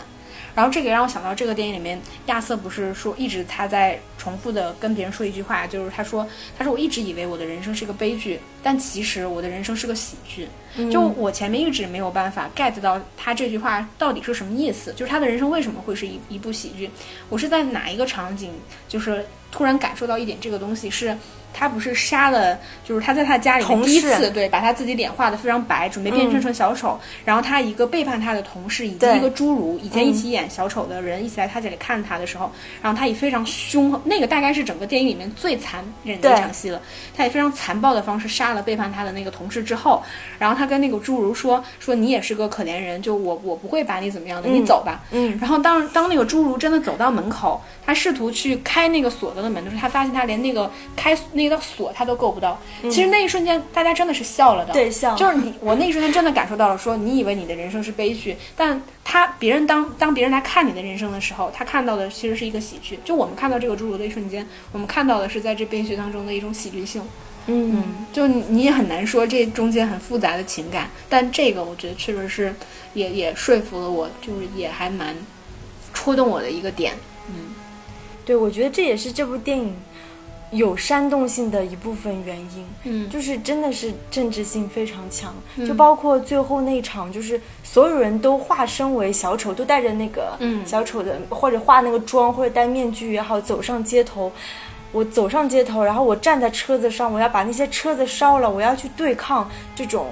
[0.56, 10.48] 然后这个让我想到，这个电影里面亚瑟不是说一直他在重复的跟别人说一句话，就是他说他说我一直以为我的人生是个悲剧，但其实我的人生是个喜剧。
[10.92, 16.90] 就我前面一直没有办法 get 到他这句话到底是什么意思，就是他的人生为什么会是一一部喜剧？
[17.30, 18.54] 我是在哪一个场景
[18.88, 21.16] 就是突然感受到一点这个东西是。
[21.54, 27.00] 他不是杀了，就是他在他家里面第一次对，把他自己脸画的非常白，准备变身成小丑。
[27.26, 32.50] 然后他一个背叛他的同事以及一个侏儒，以前一起演小丑的人一起来他家里看他的时候，
[32.82, 36.82] 然后他以非常凶，那个大概是整个电影里面最残忍的一场戏了。
[37.16, 40.02] 他以非常残暴的方式杀了背叛他的那个同事之后，
[40.38, 45.38] 然后他跟那个侏儒说：“说你也是个可怜人，就我我不会把你怎么样的，你走吧。”嗯。
[45.42, 51.18] 然后当当那个侏儒真的走到门口，他试图去开那个锁着的门的时候，他发现他连那个开。
[51.40, 63.00] 那个锁他都够不到，其实那一瞬间大家真的是笑了的，对笑，就是 你我那一瞬间真的感受到了，说你以为你的人生是悲剧，但他别人当当别人来看你的人生的时候，他看到的其实是一个喜剧。
[63.06, 67.02] 就我们看到这个侏儒的一瞬间，我们看到的是在这悲剧当中的一种喜剧性。
[67.52, 72.54] 嗯，就你你也很难说这中间很复杂的情感，但这个我觉得确实是
[72.94, 75.16] 也也说服了我，就是也还蛮
[75.92, 76.94] 戳动我的一个点。
[77.28, 77.56] 嗯，
[78.24, 79.76] 对，我觉得这也是这部电影
[80.52, 82.68] 有煽动性的一部分原因。
[82.84, 94.32] 嗯就是真的是政治性非常强，嗯就包括最后那一场，就是所有人都化身为小丑，都带着那个嗯小丑的，或者化那个妆，或者戴面具也好，走上街头。
[94.92, 100.08] 我走上街头，然后我站在车子上，我要把那些车子烧了，我要去对抗这种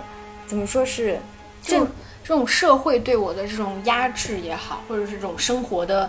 [0.46, 1.20] 怎么说是
[1.64, 1.80] 这
[2.24, 6.08] 这种社会对我的这种压制也好，或者是这种生活的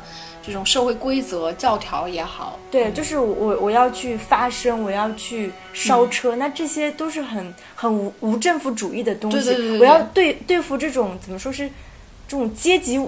[0.49, 9.37] 这种社会规则教条也好，对，就是我我要去发声，我要去烧车，那这些都是很很无无政府主义的东西。
[9.37, 11.69] 对对对对我要对对付这种怎么说是
[12.27, 13.01] 这种阶级。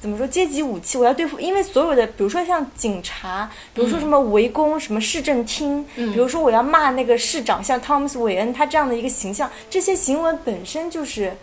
[0.00, 0.96] 怎么说阶级武器？
[0.96, 11.36] 我要对付，因为所有的，比如说像警察，比如说什么围攻什么市政厅，嗯比如说我要骂那个市长，像汤姆斯·韦恩他这样的一个形象，这些行为本身就是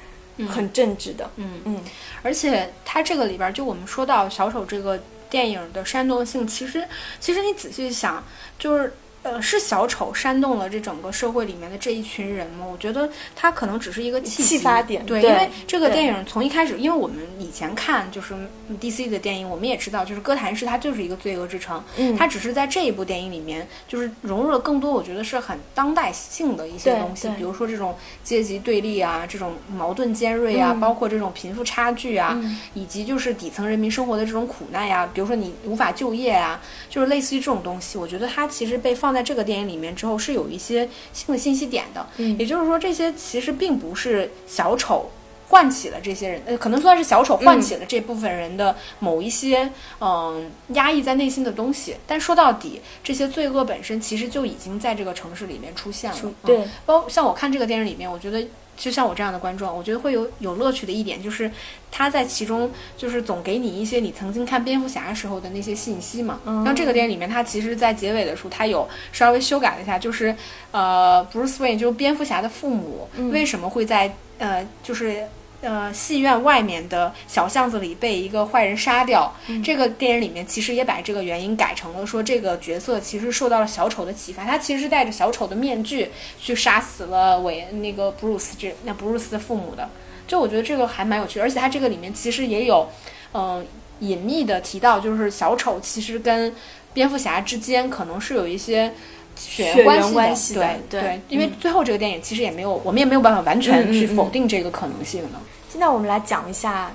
[0.47, 1.29] 很正直的。
[1.35, 1.79] 嗯嗯
[2.23, 4.97] 而且他这个里边儿，就我们说到小丑这个
[5.29, 6.87] 电影的煽动性，其实
[7.19, 8.23] 其实你仔细想，
[8.57, 8.93] 就是。
[9.25, 12.63] 呃，是小丑煽动了这整个社会里面的这一群人吗？
[12.71, 18.35] 我觉得他可能只是一个契机启发点对，对因为这个电影从一开始，因为我们以前看就是
[18.79, 36.61] DC 的电影，我们也知道，就是哥谭市它就是一个罪恶之城，嗯，它只是在这一部电影里面，就是融入了更多，我觉得是很当代性的一些东西，比如说这种阶级对立啊，这种矛盾尖锐啊，嗯包括这种贫富差距啊，嗯以及就是底层人民生活的这种苦难呀，比如说你无法就业啊，
[36.91, 45.09] 就是类似于这种东西，我觉得它其实被放在这个电影里面之后是有一些新的信息点的，嗯也就是说这些其实并不是小丑。
[45.47, 51.95] 唤起了这些人，呃，可能算是小丑唤起了这部分人的某一些嗯、压抑在内心的东西。
[52.07, 56.17] 但说到底，这些罪恶本身其实就已经在这个城市里面出现了。
[56.23, 58.45] 嗯对，包像我看这个电影里面，我觉得
[58.77, 61.49] 就像我这样的观众，我觉得会有有乐趣的一点就是，
[61.91, 66.39] 他在其中就是总给你一些你曾经看蝙蝠侠时候的那些信息嘛。
[66.45, 70.35] 嗯像这个电影里面，他其实在结尾的时候，他有稍微修改了一下，就是
[70.71, 75.23] 呃，Bruce Wayne 就是蝙蝠侠的父母、嗯为什么会在呃就是。
[75.61, 79.33] 呃，戏院外面的小巷子里被一个坏人杀掉。
[79.47, 89.89] 嗯这个电影里面其实也把这个原因改成了说，这个角色其实受到了小丑的启发，他其实是戴着小丑的面具去杀死了韦那个布鲁斯这那布鲁斯的父母的。
[90.27, 92.87] 就我觉得这个还蛮有趣，而且他这个里面其实也有，
[93.33, 93.65] 嗯、
[93.99, 96.53] 隐秘的提到，就是小丑其实跟
[96.93, 98.93] 蝙蝠侠之间可能是有一些。
[99.35, 105.39] 血血缘缘关系对对因为嗯最后这个电影其实也没有，我们也没有办法完全去否定这个可能性的。
[105.69, 106.91] 现在我们来讲一下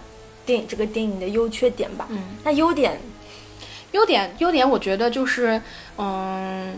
[0.46, 2.06] 电影这个电影的优缺点吧。
[2.08, 2.98] 嗯，那优点，
[3.92, 5.60] 优点优点，我觉得就是，
[5.98, 6.74] 嗯，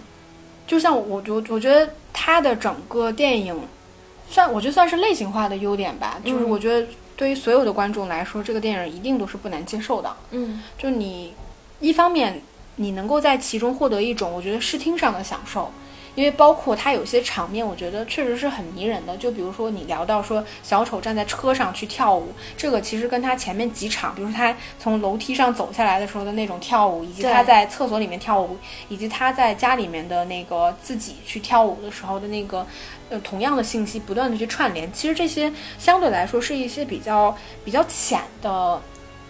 [0.66, 3.56] 就像我我我觉得它的整个电影
[4.28, 10.12] 算我觉得算是类型化的优点吧，就是嗯我觉得对于所有的观众来说，这个电影一定都是不难接受的。
[10.32, 11.34] 嗯就你
[11.78, 12.42] 一方面
[12.76, 15.70] 你能够在其中获得一种我觉得视听上的享受。
[16.14, 19.16] 因为包括它有些场面，我觉得确实是很迷人的。
[19.16, 28.58] 就比如说你聊到说小丑站在车上去跳舞，这个其实跟他前面几场，比如说他从楼梯上走下来的时候的那种跳舞，以及他在厕所里面跳舞，
[28.90, 32.66] 以及他在家里面的那个自己去跳舞的时候的那个
[33.08, 38.78] 呃同样的信息不断的去串联，其实这些相对来说是一些比较比较浅的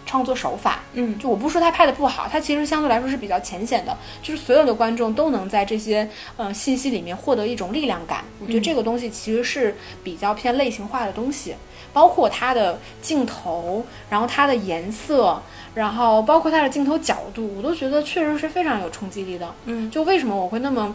[0.05, 0.81] 创作手法。
[0.95, 8.25] 嗯就我不说他拍的不好，他其实相对来说是比较浅显的，就是所有的观众都能在这些呃信息里面获得一种力量感。
[8.41, 11.55] 我觉得这个东西其实是比较偏类型化的东西，
[11.93, 15.41] 包括它的镜头，然后它的颜色，
[15.75, 19.55] 然后包括它的镜头角度，我都觉得确实是非常有冲击力的。
[19.65, 20.95] 嗯就为什么我会那么。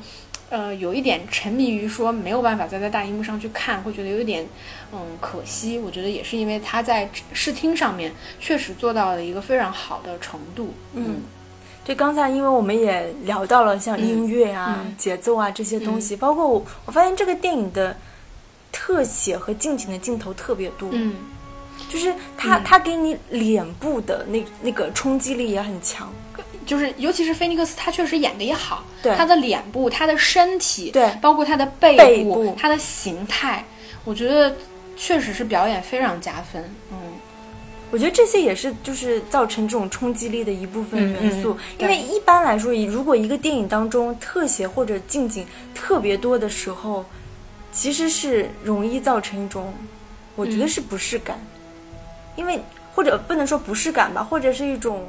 [0.49, 4.47] 呃，有一点沉迷于说没有办法再在大荧幕上去看，会觉得有一点，
[4.93, 5.77] 嗯，可惜。
[5.77, 10.73] 我觉得也是因为他在视听上面确实做到了一个非常好的程度。
[10.93, 11.17] 嗯，
[11.83, 17.97] 对，刚才因为我们也聊到了像音乐啊、嗯节奏啊这些东西，包括我，我发现这个电影的
[18.71, 21.13] 特写和近景的镜头特别多，嗯。
[21.89, 22.63] 就是他、嗯。
[22.63, 26.11] 它给你脸部的那那个冲击力也很强，
[26.67, 33.65] 就是尤其是菲尼克斯，他确实演的也好，对他的脸部、他的身体，对包括他的背背部他的形态，
[34.03, 34.55] 我觉得
[34.95, 36.63] 确实是表演非常加分。
[36.91, 36.97] 嗯
[37.89, 47.05] 我觉得这些也是就是造成这种冲击力的一部分元素，因为一般来说，如果一个电影当中特写或者近景特别多的时候，
[47.71, 49.73] 其实是容易造成一种，
[50.35, 51.39] 我觉得嗯是不适感，
[52.35, 52.59] 因为
[52.93, 55.05] 或者不能说不适感吧，或者是一种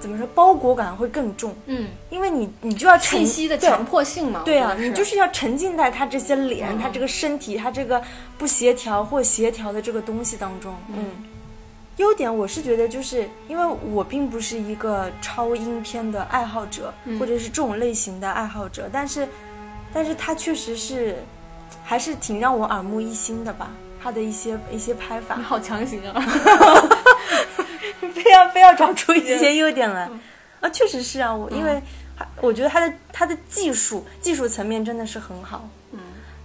[0.00, 6.78] 怎么说包裹感会更重，嗯，因为你你就要沉信息的对强迫性嘛，对啊，你就是要沉浸在他这些脸、嗯。
[6.78, 8.02] 他这个身体、他这个
[8.36, 10.74] 不协调或协调的这个东西当中。
[10.94, 11.04] 嗯，
[11.96, 17.18] 优点我是觉得，就是因为我并不是一个超英片的爱好者，嗯。
[17.18, 19.28] 或者是这种类型的爱好者，但是，
[19.92, 21.16] 但是他确实是
[21.82, 23.70] 还是挺让我耳目一新的吧。
[24.00, 25.34] 他的一些一些拍法。
[25.36, 26.24] 你，好强行啊，
[28.28, 30.06] 非要非要找出一些优点来，
[30.60, 31.80] 啊，确实是啊，我因为
[32.42, 35.98] 我觉得他的他的技术技术层面真的是很好，嗯，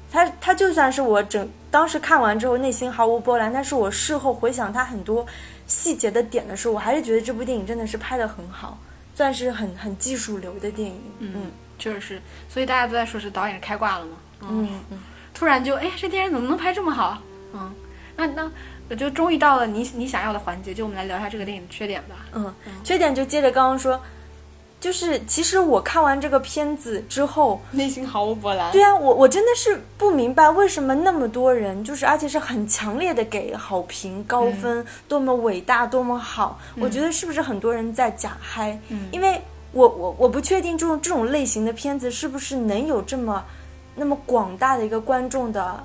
[0.09, 5.25] 他他就算是我整当时看完之后内心毫无波澜，但是我事后回想他很多
[5.67, 8.77] 细节的点的时候，我还是觉得这部电影真的是拍的很好，
[9.13, 14.99] 算是很很技术流的电影，嗯确实是，所以大家都在说是导演开挂了嘛，嗯嗯，
[15.33, 17.21] 突然就哎，这电影怎么能拍这么好？
[17.53, 17.73] 嗯，
[18.15, 18.51] 那那
[18.89, 22.25] 我就终于到了你你想要的环节，就我们来聊一下这个电影的缺点吧。
[22.33, 22.53] 嗯，
[22.83, 23.99] 缺点就接着刚刚说，
[24.79, 28.71] 就是其实我看完这个片子之后，内心毫无波澜。
[28.71, 36.59] 对啊，我我真的是不明白为什么那么多人，就是而且是很强烈的给好评高分，多么伟大，多么好。
[36.77, 38.77] 我觉得是不是很多人在假嗨？
[38.89, 43.43] 嗯因为我我我不确定这种这种类型的片子是不是能有这么
[43.95, 45.83] 那么广大的一个观众的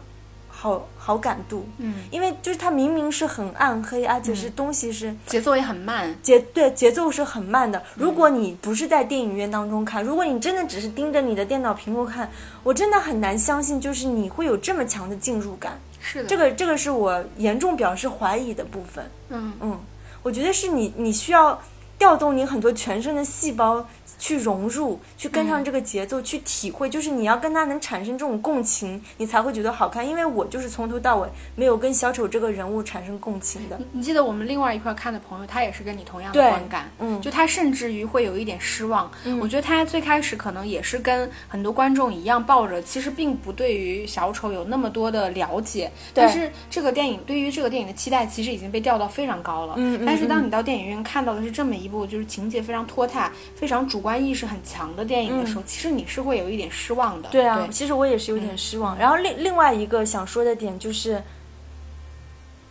[0.61, 1.65] 好好感度。
[1.79, 5.15] 嗯，因为就是它明明是很暗黑，而且是东西是。
[5.25, 6.13] 节奏也很慢。
[6.21, 7.81] 节对节奏是很慢的。
[7.95, 12.29] 如果你不是在电影院当中看，如果你真的只是盯着你的电脑屏幕看，
[12.65, 15.79] 我真的很难相信，就是你会有这么强的进入感。
[16.01, 19.09] 是的，这个这个是我严重表示怀疑的部分。
[19.29, 19.81] 嗯嗯，
[20.25, 21.61] 我觉得是你你需要
[21.99, 23.87] 调动你很多全身的细胞
[24.19, 30.07] 去融入，去跟上这个节奏，去体会，就是你要跟他能产生这种共情，你才会觉得好看。
[30.07, 33.77] 因为我就是从头到尾没有跟小丑这个人物产生共情的。
[33.79, 39.11] 你你记得我们另外一块看的朋友，他也是跟你同样的观感，嗯就他甚至于会有一点失望。
[39.41, 49.75] 我觉得他最开始可能也是跟很多观众一样，抱着其实并不对于小丑有那么多的了解，对但是这个电影对于这个电影的期待其实已经被调到非常高了。
[50.05, 57.29] 但是当你到电影院看到的是这么一部就是情节非常拖沓、非常主观意识很强的电影的时候，其实你是会有一点失望的。
[57.31, 58.97] 嗯对啊，对其实我也是有点失望。
[58.99, 61.23] 然后另另外一个想说的点就是，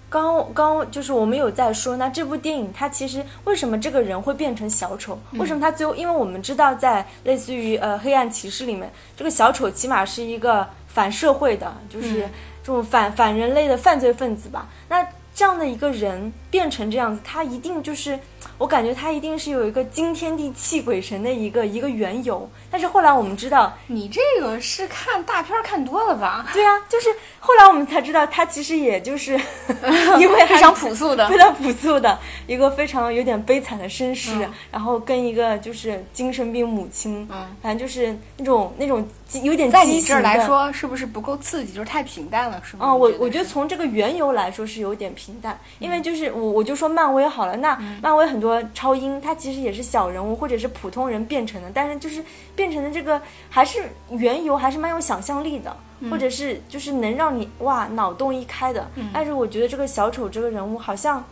[0.09, 5.19] 刚刚就是我们有在说，那这部电影它其实为什么这个人会变成小丑？
[5.33, 5.93] 为什么他最后？
[5.93, 12.31] 因为我们知道在类似于呃黑暗骑士里面，这个小丑起码是一个反社会的，就是嗯
[12.63, 14.69] 这种反反人类的犯罪分子吧。
[14.89, 15.05] 那
[15.37, 18.17] 这样的一个人变成这样子，他一定就是，
[18.57, 22.49] 我感觉他一定是有一个惊天地泣鬼神的一个一个缘由。
[22.77, 26.45] 但是后来我们知道，你这个是看大片看多了吧？
[26.53, 27.09] 对啊，就是
[27.39, 29.31] 后来我们才知道，他其实也就是
[30.19, 42.85] 因为非常朴素的非常朴素的一个非常有点悲惨的身世，嗯然后跟一个就是精神病母亲，嗯反正就是那种那种畸有点在你这儿来说，是不是不够刺激，就是太平淡了，是吗？
[42.85, 52.23] 啊、我我觉得从这个缘由来说是有点平淡，因为就是我我就说漫威好了，那漫威很多超英，他其实也是小人物或者是普通人变成的，但是就是
[52.55, 55.75] 变成的这个还是缘由还是蛮有想象力的，
[56.09, 58.87] 或者是就是能让你哇脑洞一开的。
[59.13, 61.23] 但是我觉得这个小丑这个人物好像。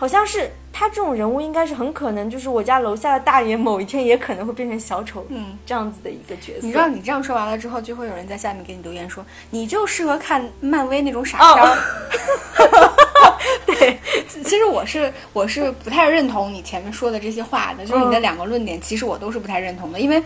[0.00, 6.64] 好像是他这种人物，应该是很可能就是我家楼下的大爷，某一天也可能会变成小丑，嗯，这样子的一个角色。
[6.68, 11.76] 你知道你这样说完了之后，就会有人在下面给你留言说，你就适合看漫威那种傻片儿。
[13.78, 13.98] 对，
[14.44, 18.22] 其实我是我是不太认同你前面说的这些话的，就是你的嗯。
[18.22, 20.22] 两个论点，其实我都是不太认同的，因为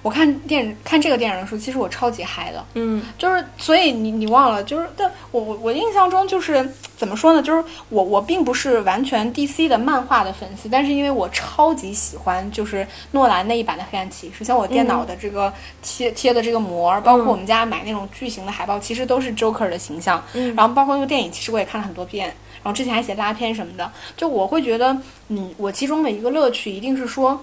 [0.00, 3.02] 我看电影看这个电影的时候，其实我超级嗨的，嗯。
[3.18, 20.54] 就是所以你你忘了，就是但我我我印象中就是怎么说呢，就是我我并不是完全 DC 的漫画的粉丝，但是因为我超级喜欢就是诺兰那一版的黑暗骑士，像我电脑的这个贴、贴的这个膜，包括我们家买那种巨型的海报，其实都是 Joker 的形象，嗯。
[20.56, 22.34] 然后包括那个电影，其实我也看了很多遍。
[22.62, 24.96] 然后之前还写拉片什么的，就我会觉得，
[25.28, 27.42] 嗯，我其中的一个乐趣一定是说，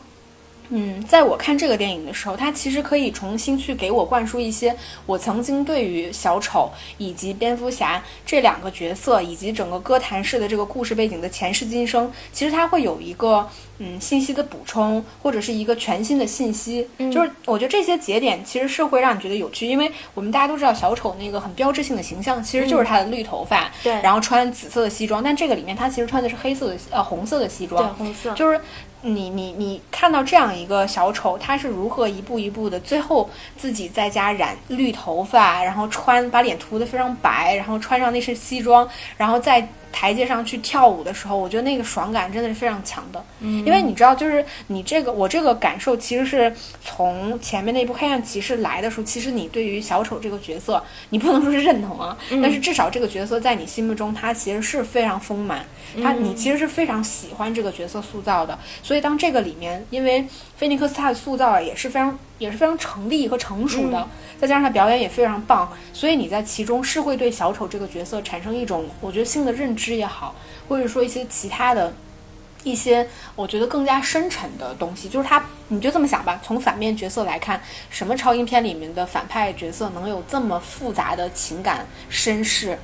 [0.69, 13.49] 嗯，在我看这个电影的时候，它其实可以重新去给我灌输一些我曾经对于小丑以及蝙蝠侠这两个角色以及整个歌坛式的这个故事背景的前世今生，其实它会有一个
[13.79, 16.87] 嗯信息的补充，或者是一个全新的信息。
[17.11, 23.93] 就是我觉得这些节点其实是会让你觉得有趣，因为我们大家都知道小丑那个很标志性的形象其实就是他的绿头发，对。
[24.01, 27.81] 然后穿紫色的西装，但这个里面他其实穿的是黑色的呃红色的西装。
[27.81, 28.59] 对装，红色，就是
[29.01, 43.23] 你你你看到这样一个小丑，他是如何一步一步的，最后自己在家染绿头发，然后穿把脸涂得非常白，然后穿上那身西装，然后在台阶上去跳舞的时候，我觉得那个爽感真的是非常强的。
[43.39, 55.65] 嗯，因为你知道，就是你这个我这个感受，其实是从前面那部《黑暗骑士》来的时候，其实你对于小丑这个角色，你不能说是认同啊，但是至少这个角色在你心目中，他其实是非常丰满，
[56.01, 58.57] 他你其实是非常喜欢这个角色塑造的。
[58.83, 60.25] 所以当这个里面，因为
[60.55, 64.07] 菲尼克斯他的塑造也是非常也是非常成立和成熟的，
[64.39, 70.33] 再加上他表演也非常棒，所以你在其中是会对小丑这个角色产生一种我觉得性的认知也好，
[70.67, 71.93] 或者说一些其他的。
[72.65, 76.41] 一些我觉得更加深沉的东西，就是他，你就这么想吧。
[76.43, 82.77] 从反面角色来看，什么超英片里面的反派角色能有这么复杂的情感身世？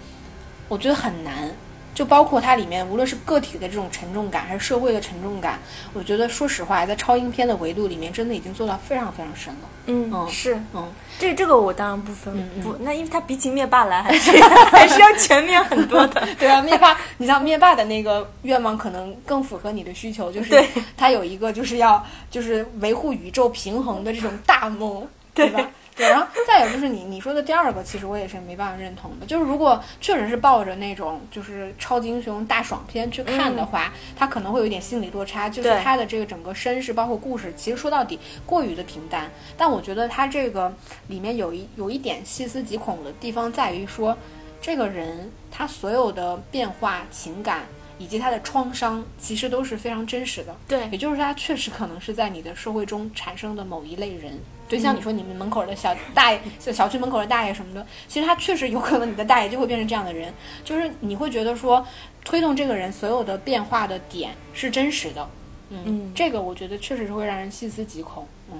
[0.70, 1.52] 我觉得很难。
[1.96, 5.58] 就包括它里面，无论是个体的这种沉重感，还是社会的沉重感，
[5.94, 9.60] 我觉得说实话，在超英片的维度里面，真的已经做到非常非常深了。
[9.88, 14.32] 嗯，是，嗯，这这个我当然不分不，那因为它比起灭霸来，还是
[14.72, 16.28] 还是要全面很多的。
[16.38, 20.62] 对啊，灭霸，你像灭霸的那个愿望，可能更符合你的需求，就是
[20.98, 25.60] 他有一个就是要就是维护宇宙平衡的这种大梦，对吧？
[25.60, 25.66] 对，
[25.98, 29.26] 然后再有就是你你说的第二个，其实我也是没办法认同的。
[29.26, 35.50] 就是如果确实是抱着那种就是超级英雄大爽片去看的话，他可能会有一点心理落差。
[35.50, 39.32] 就是他的这个整个身世，包括故事，其实说到底过于的平淡。
[39.58, 40.74] 但我觉得他这个
[41.08, 44.18] 里面有一有一点细思极恐的地方，在于说
[44.62, 47.64] 这个人他所有的变化、情感
[47.98, 50.54] 以及他的创伤，其实都是非常真实的。
[50.68, 54.38] 对，也就是他确实可能是在你的社会中产生的某一类人。
[54.68, 60.34] 就像你说，你们门口的小大爷， 就小区门口的大爷什么的，其实他确实有可能，你的大爷就会变成这样的人。
[60.64, 61.86] 就是你会觉得说，
[62.24, 65.30] 推动这个人所有的变化的点是真实的。
[65.70, 68.28] 嗯，这个我觉得确实是会让人细思极恐。
[68.52, 68.58] 嗯，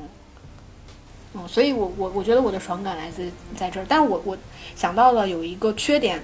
[1.34, 3.86] 嗯，所以我我我觉得我的爽感来自在这儿。
[3.90, 4.38] 但是我我
[4.76, 6.22] 想到了有一个缺点，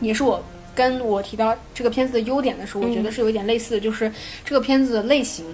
[0.00, 0.42] 也是我
[0.74, 4.10] 跟我提到这个片子的优点的时候，我觉得是有一点类似的，就是
[4.42, 5.44] 这个片子的类型，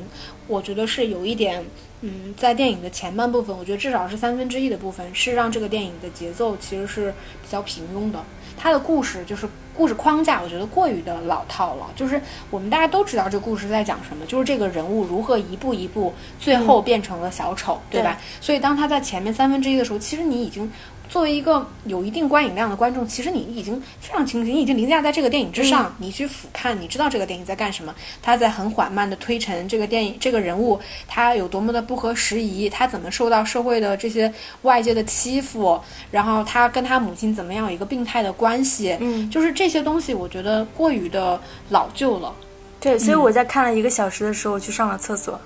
[0.47, 1.65] 我觉得是有一点。
[2.01, 8.23] 嗯，在电影的前半部分，我觉得至少是三分之一的部分是让这个电影的节奏其实是比较平庸的。
[8.57, 11.87] 它的故事就是故事框架，我觉得过于的老套了。
[11.95, 12.21] 就是
[12.51, 18.19] 我们大家都知道这故事在讲什么，就是这个人物如何一步一步最后变成了小丑，对吧？
[18.41, 20.71] 所以当他在前面三分之一的时候，其实你已经。
[21.09, 34.33] 作为一个有一定观影量的观众，其实你已经非常清晰，你已经凌驾在这个电影之上，你去俯瞰，你知道这个电影在干什么，他在很缓慢的推陈这个电影，这个人物他有多么的不合时宜，他怎么受到社会的这些
[34.63, 35.81] 外界的欺负，
[36.11, 41.41] 然后他跟他母亲怎么样有一个病态的关系，嗯，就是这些东西，我觉得过于的
[41.71, 42.35] 老旧了。
[42.81, 45.41] 对，所以我在看了一个小时的时候去上了厕所。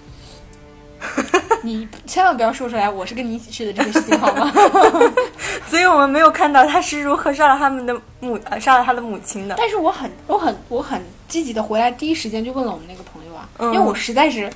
[1.63, 4.53] 你千万不要说出来，我是跟你一起去的这个事情，好吗？
[5.67, 9.55] 所以我们没有看到他是如何杀了他们的母，呃，杀了他的母亲的。
[9.57, 14.51] 但是我很，我很，我很积极的回来，第一时间就问了我们那个朋友啊，因为我实在是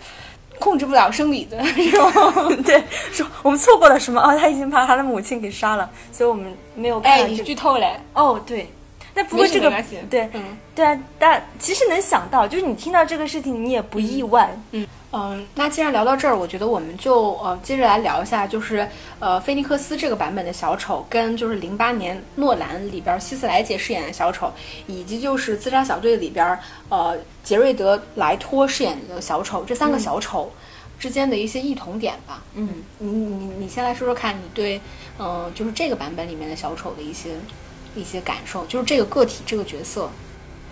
[0.59, 2.11] 控制不了生理的这种，
[2.65, 2.83] 对，
[3.13, 4.21] 说我们错过了什么？
[4.21, 7.13] 哦，他已经把他的母亲给杀了，所以我们没有看。
[7.13, 7.99] 哎，你剧透嘞？
[8.15, 8.69] 哦，对。
[9.17, 9.69] 那不过这个
[10.09, 14.87] 对，嗯，对啊，但其实能想到，就是你听到这个事情，你也不意外，嗯。
[15.13, 18.87] 嗯，那既然聊到这儿，我觉得我们就呃接着来聊一下，就是
[19.19, 24.53] 呃菲尼克斯这个版本的小丑，跟就是零八年诺兰里边希斯莱杰饰演的小丑，
[24.87, 26.59] 以及就是自杀小队里边
[26.91, 30.53] 呃杰瑞德莱托饰演的小丑这三个小丑
[30.99, 32.43] 之间的一些异同点吧。
[32.55, 34.79] 嗯，你你你先来说说看，你对
[35.19, 37.31] 嗯就是这个版本里面的小丑的一些
[38.01, 40.09] 一些感受，就是这个个体这个角色，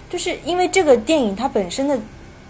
[0.08, 1.98] 就是因为这个电影它本身的。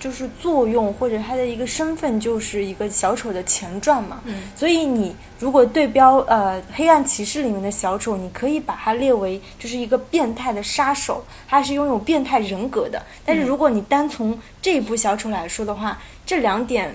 [0.00, 13.02] 就是作用或者他的一个身份就是一个小丑的前传嘛，嗯，所以你如果对标呃黑暗骑士里面的小丑，你可以把它列为就是一个变态的杀手，他是拥有变态人格的。
[13.24, 16.94] 但是如果你单从这一部小丑来说的话，这两点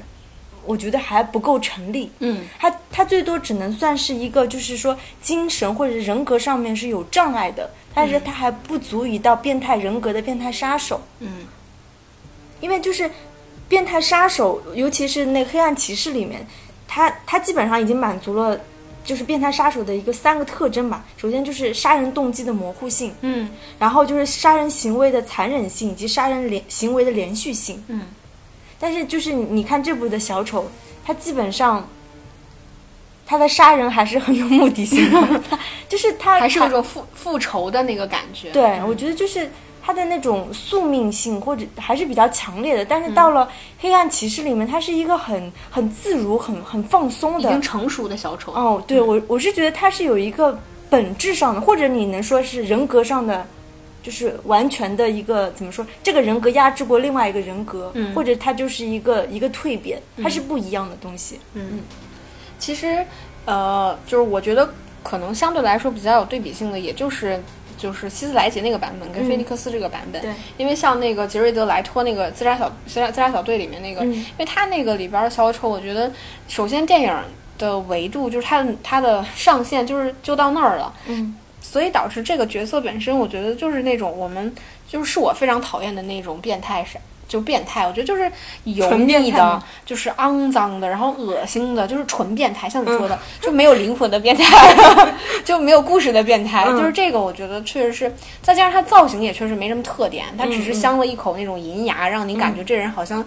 [0.66, 11.48] 我觉得还不够成立，嗯，他他最多只能算是一个就是说精神或者人格上面是有障碍的，但是他还不足以到变态人格的变态杀手，嗯。
[12.62, 13.10] 因为就是
[13.70, 16.46] 变态杀手，尤其是那黑暗骑士里面，
[16.86, 18.60] 他他基本上已经满足了，
[19.02, 21.06] 就是变态杀手的一个三个特征吧。
[21.16, 23.50] 首先就是杀人动机的模糊性，嗯，
[23.80, 28.02] 然后就是杀人行为的残忍性以及杀人连行为的连续性，嗯。
[28.80, 30.66] 但是就是你看这部的小丑，
[31.06, 31.88] 他基本上
[33.26, 35.42] 他的杀人还是很有目的性的，
[35.90, 38.50] 就是他还是有种复复仇的那个感觉。
[38.52, 39.50] 对，我觉得就是。
[39.82, 43.50] 他的那种宿命性或者还是比较强烈的，但是到了
[43.80, 48.52] 黑暗骑士里面，他是一个很很自如、很很放松的、已经成熟的小丑。
[48.52, 50.60] 哦，对我我是觉得他是有一个
[50.92, 53.44] 本质上的，或者你能说是人格上的
[54.02, 58.14] 就是完全的一个怎么说，这个人格压制过另外一个人格，嗯。
[58.16, 61.40] 或者他就是一个一个蜕变，它是不一样的东西。
[61.54, 61.82] 嗯，
[62.58, 63.06] 其实，
[63.46, 64.70] 呃，就是我觉得
[65.04, 67.42] 可能相对来说比较有对比性的，也就是
[67.78, 70.22] 就是希斯莱杰那个版本跟菲尼克斯这个版本。
[70.22, 74.14] 对，因为像那个杰瑞德莱托那个自杀小自杀自杀小队里面那个，嗯。
[74.14, 76.12] 因为他那个里边的小丑，我觉得
[76.48, 77.14] 首先电影
[77.58, 80.94] 的维度就是它的它的上限就是就到那儿了。
[81.08, 81.36] 嗯
[81.70, 84.52] 所以导致这个角色本身，我觉得就是那种我们
[84.88, 86.98] 就是是我非常讨厌的那种变态是，
[87.28, 88.32] 就变态，我觉得就是
[88.64, 94.44] 油腻的，就是肮脏的，然后恶心的，就是纯变态，像你说的， 就没有灵魂的变态，
[95.46, 96.76] 就没有故事的变态，嗯。
[96.76, 103.24] 就是这个，我觉得确实是，再加上他造型也确实没什么特点，他只是镶了一口那种银牙，让你感觉这人好像。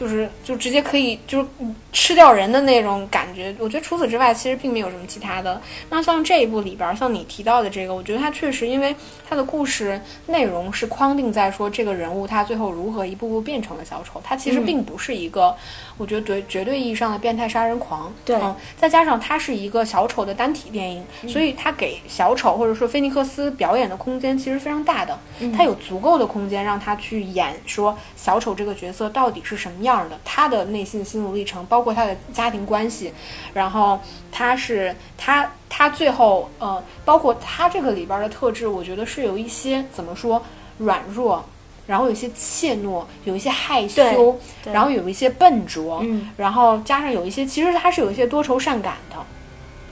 [0.00, 1.46] 就是就直接可以就是
[1.92, 5.60] 吃掉人的那种感觉，我觉得除此之外其实并没有什么其他的。
[5.90, 8.96] 那像这一部里边儿，像你提到的这个，我觉得它确实因为
[9.28, 14.64] 它的故事内容是框定在说这个人物他最后如何一步步变成了小丑，他其实嗯。
[14.64, 15.54] 并不是一个，
[16.00, 18.10] 我觉得对绝对意义上的变态杀人狂。
[18.24, 25.18] 对嗯，再加上它是一个小丑的单体电影，所以它给小丑或者说菲尼克斯表演的空间其实非常大的，
[25.54, 33.12] 他有足够的空间让他去演说小丑这个角色到底是什么样的，他的内心心路历程，包括他的家庭关系，
[33.52, 34.00] 然后
[34.32, 40.42] 他是他他最后呃，包括他这个里边的特质，我觉得是有一些怎么说
[40.78, 41.44] 软弱。
[41.90, 44.38] 然后有一些怯懦，有一些害羞，
[44.72, 49.16] 然后有一些笨拙，嗯然后加上有一些，其实他是有一些多愁善感的。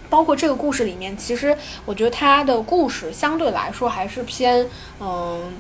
[0.09, 4.65] 包括这个故事里面，其实我觉得他的故事相对来说还是偏，
[5.01, 5.53] 嗯，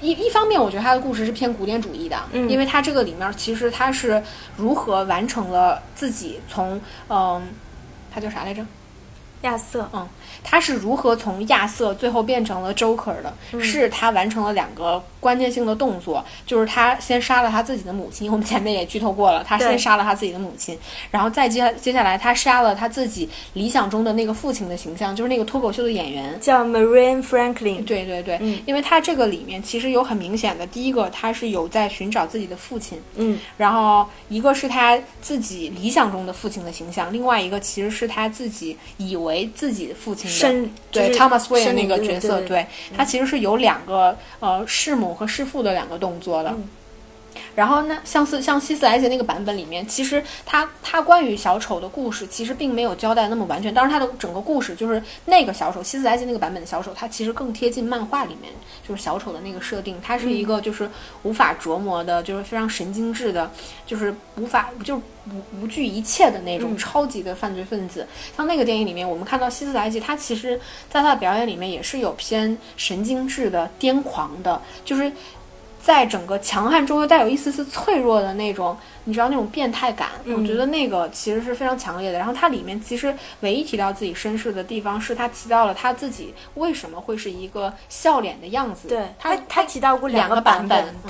[0.00, 4.22] 一一方面，我觉得他的故事是偏古典主义的，嗯因为他这个里面其实他是
[4.56, 7.46] 如何完成了自己从，嗯，
[8.10, 8.64] 他叫啥来着？
[9.42, 9.86] 亚瑟，
[10.50, 13.34] 他是如何从亚瑟最后变成了 Joker 的？
[13.52, 20.78] 嗯是他完成了两个关键性的动作，就是他先杀了他自己的母亲， 我们前面也剧透过了，他先杀了他自己的母亲，
[21.10, 26.38] 然后再接接下来他杀了他自己理想中的那个父亲的形象，就是那个脱口秀的演员。
[26.40, 27.84] 叫 Marianne Franklin。
[27.84, 42.66] 对对对，嗯因为他这个里面其实有很明显的，第一个他是有在寻找自己的父亲，嗯然后一个是他自己理想中的父亲的形象，另外一个其实是他自己以为自己父亲对就是 Thomas Wayne 那个角色，对对
[42.96, 46.50] 他其实是有两个呃弑母和弑父的两个动作的。
[46.50, 46.68] 嗯
[47.54, 53.72] 然后呢，像斯像希斯莱杰那个版本里面，其实他他关于小丑的故事其实并没有交代那么完全。
[53.72, 58.52] 当然，他的整个故事就是那个小丑希斯莱杰那个版本的小丑，他其实更贴近漫画里面
[58.86, 59.96] 就是小丑的那个设定。
[60.02, 60.88] 他是一个就是
[61.22, 63.50] 无法琢磨的，就是非常神经质的，
[63.86, 68.06] 就是无法就是无无惧一切的那种超级的犯罪分子。
[68.36, 70.58] 像那个电影里面，我们看到希斯莱杰，他其实
[70.90, 75.10] 在他的表演里面也是有偏神经质的、癫狂的，就是
[75.88, 80.10] 在整个强悍中又带有一丝丝脆弱的那种，你知道那种变态感。
[80.24, 82.18] 嗯我觉得那个其实是非常强烈的。
[82.18, 88.86] 然后它里面其实唯一提到自己身世的地方，是他提到了他自己为什么会是一个笑脸的样子。
[88.86, 91.08] 对他他提到过两个个版本本，嗯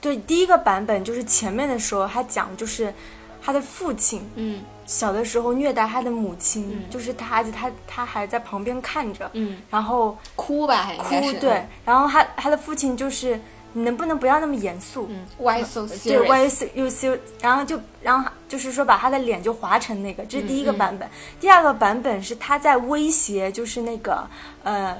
[0.00, 2.94] 对，对，第一个版本就是前面的时候，他讲就是
[3.42, 13.38] 他的父亲嗯小的时候虐待他的母亲，嗯就是他，而且他他还在旁边看着，嗯，然后哭吧，还是，哭对，然后他他的父亲就是
[13.72, 15.06] 你能不能不要那么严肃？
[15.10, 17.16] 嗯，Why so 对 serious？，why is you so？
[17.40, 21.08] 然后就，然后就是说把他的脸就划成那个，这是第一个嗯嗯版本。
[21.40, 24.28] 第二个版本是他在威胁，就是那个
[24.64, 24.96] 呃，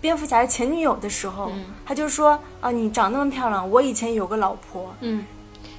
[0.00, 5.26] 蝙蝠侠的前女友的时候，嗯他就说啊、你长那么漂亮，我以前有个老婆，嗯，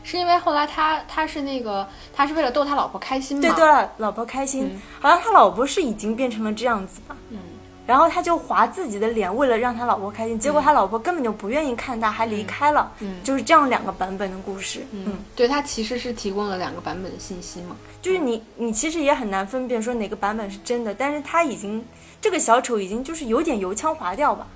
[0.03, 3.41] 是因为后来他他是那个他是为了逗他老婆开心嘛？
[3.41, 4.65] 对，逗老婆开心。
[4.73, 7.15] 嗯好像他老婆是已经变成了这样子吧。
[7.29, 7.37] 嗯
[7.85, 12.91] 然后他就划自己的脸，为了让他老婆开心，结果他老婆根本就不愿意看他，还离开了。
[12.99, 14.85] 嗯就是这样两个版本的故事。
[14.91, 17.75] 嗯，对他其实是提供了两个版本的信息嘛。
[18.01, 21.83] 就是你你其实也很难分辨说哪个版本是真的，但是他已经
[22.21, 24.47] 这个小丑已经就是有点油腔滑调吧，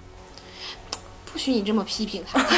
[1.31, 2.39] 不许你这么批评他。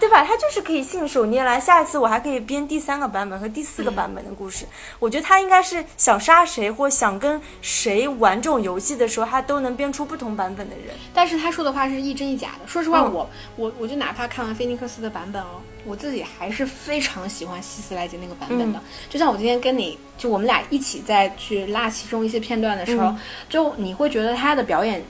[0.00, 0.24] 对吧？
[0.24, 4.64] 他就是可以信手拈来，下一次我还可以编第三个版本和第四个版本的故事。
[5.00, 10.94] 我觉得他应该是想杀谁或想跟谁玩这种游戏的时候，他都能编出不同版本的人。
[11.12, 12.66] 但是他说的话是一真一假的。
[12.66, 18.80] 说实话，嗯我我我就哪怕看完菲尼克斯的版本哦，我自己还是非常喜欢希斯莱杰那个版本的。
[19.10, 23.18] 就像我今天跟你就我们俩一起在去拉其中一些片段的时候，嗯
[23.48, 25.04] 就你会觉得他的表演。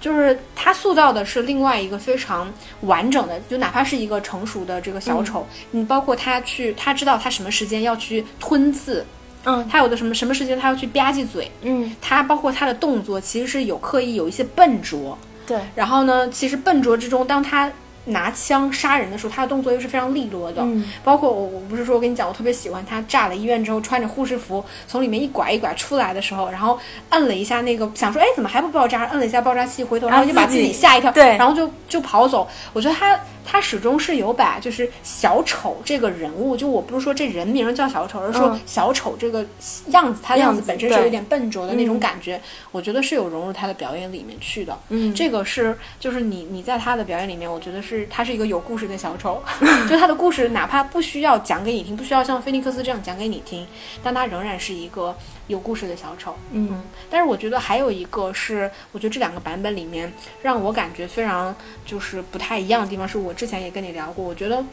[0.00, 9.04] 就是他塑造的是另外一个非常完整的，就哪怕是一个成熟的这个小丑，你包括他去，他知道他什么时间要去吞字，
[9.44, 9.68] 嗯。
[9.68, 17.70] 他有的什么什么时间他要去吧唧嘴，嗯，他包括他的动作其实是有刻意有一些笨拙，对，然后呢，其实笨拙之中，当他
[18.06, 20.62] 拿枪杀人的时候，他的动作又是非常利落的。
[20.62, 26.78] 嗯，包括我，我不是说我跟你讲，我特别喜欢他炸了医院之后，穿着护士服从里面一拐一拐出来的时候，然后
[27.10, 29.04] 摁了一下那个，想说，哎，怎么还不爆炸？
[29.06, 32.48] 摁了一下爆炸器，回头然后就把自己吓一跳，对，然后就就跑走。
[32.72, 33.18] 我觉得他。
[33.42, 39.44] 他始终是有把就是小丑这个人物，就我不是说这人名叫小丑，而是说小丑这个
[39.88, 42.40] 样子，他的样子本身是有点笨拙的那种感觉，
[42.70, 44.78] 我觉得是有融入他的表演里面去的。
[44.90, 49.42] 嗯，这个是就是你你在他的表演里面，我觉得是他是一个有故事的小丑，
[49.88, 53.66] 就他的故事哪怕不需要讲给你听，不需要像菲尼克斯这样讲给你听，
[54.02, 55.16] 但他仍然是一个。
[55.50, 56.80] 有故事的小丑，嗯，
[57.10, 60.12] 但是我觉得还有一个是，我觉得这两个版本里面
[60.42, 61.52] 让我感觉非常
[61.84, 64.64] 就是不太一样的地方，是我之前也跟你聊过，我觉得，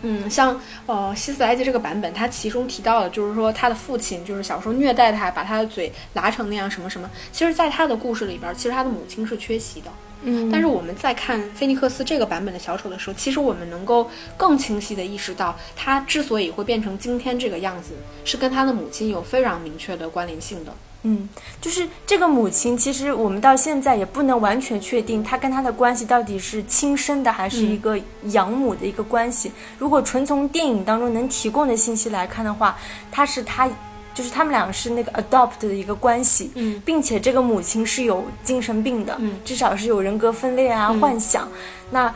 [0.00, 9.90] 嗯，像呃希斯莱杰这个版本，他其中提到的就是说他的父亲就是小时候虐待他，把他的嘴拉成那样什么什么，其实，在他的故事里边，其实他的母亲是缺席的。
[10.22, 17.94] 嗯，但是我们在看菲尼克斯这个版本的小丑的时候，其实我们能够更清晰地意识到，他之所以会变成今天这个样子，
[18.24, 20.72] 是跟他的母亲有非常明确的关联性的。
[21.02, 21.26] 嗯，
[21.62, 29.50] 就是这个母亲，其实我们到现在也不能完全确定他跟他的关系到底是亲生的，还是一个养母的一个关系。
[29.78, 32.76] 如果纯从电影当中能提供的信息来看的话，
[33.10, 33.68] 他是他。
[34.12, 41.48] 就是他们两个是那个 adopt 的一个关系，嗯，并且这个母亲是有精神病的，嗯，至少是有人格分裂啊、幻想，
[41.90, 42.12] 那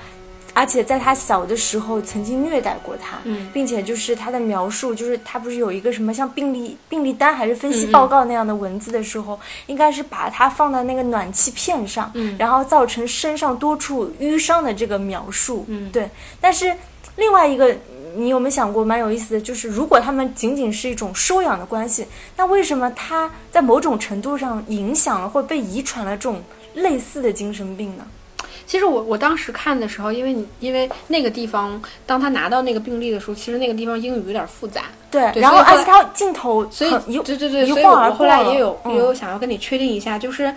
[0.53, 16.09] 而且在他小的时候曾经虐待过他，嗯，并且就是他的描述，就是他不是有一个什么像病历病历单还是分析报告那样的文字的时候，应该是把它放在那个暖气片上，嗯，然后造成身上多处淤伤的这个描述，嗯，对，
[16.41, 16.75] 但是
[17.17, 17.77] 另外一个。
[18.17, 22.07] 你有没有想过，蛮有意思的，就是如果他们仅仅是一种收养的关系，
[22.37, 26.43] 那为什么他在某种程度上影响了或被遗传了这种
[26.75, 28.07] 类似的精神病呢？
[28.67, 34.85] 其实我我当时看的时候，因为你因为那个地方，当他拿到那个病历的时候，其实那个地方英语有点复杂。
[35.11, 36.91] 对，然后而且他镜头，所以
[37.21, 40.53] 对对对，一晃而后来也有也有想要跟你确定一下，就是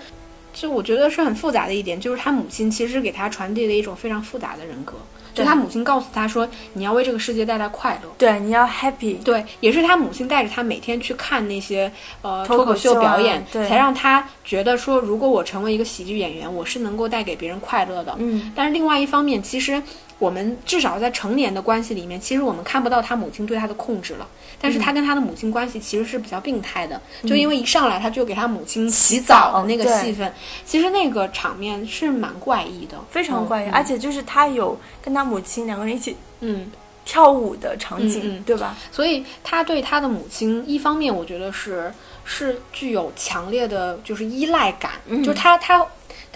[0.53, 4.93] 就我觉得是很复杂的一点，就是他母亲其实给他传递了一种非常复杂的人格。
[5.37, 9.17] 就他母亲告诉他说：“你要为这个世界带来快乐。”对，你要 happy。
[9.23, 18.15] 对，也是他母亲带着他每天去看那些呃脱口秀表演，才让他觉得说，如果我成为一个喜剧演员，我是能够带给别人快乐的。
[18.17, 18.51] 嗯。
[18.55, 19.81] 但是另外一方面，其实
[20.19, 24.27] 我们至少在成年的关系里面，其实我们看不到他母亲对他的控制了。
[24.59, 30.33] 但是他跟他的母亲关系其实是比较病态的，就因为一上来他就给他母亲洗澡的那个戏份，
[30.65, 33.69] 其实那个场面是蛮怪异的，非常怪异。
[33.69, 36.71] 而且就是他有跟他母亲两个人一起嗯
[37.05, 38.75] 跳舞的场景，对吧？
[38.91, 41.93] 所以他对他的母亲，一方面我觉得是
[42.25, 44.93] 是具有强烈的就是依赖感，
[45.23, 45.85] 就他他。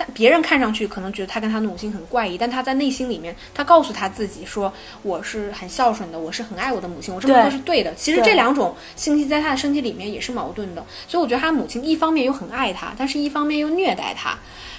[0.01, 4.73] 但别人看上去可能觉得他跟他的母亲很怪异，但他在内心里面，他告诉他自己说
[5.03, 14.35] ：“我是很孝顺的，我是很爱我的母亲，我这么做是对的。”其实这两种信息在他的身体里面也是矛盾的，所以我觉得他母亲一方面又很爱他，但是一方面又虐待他。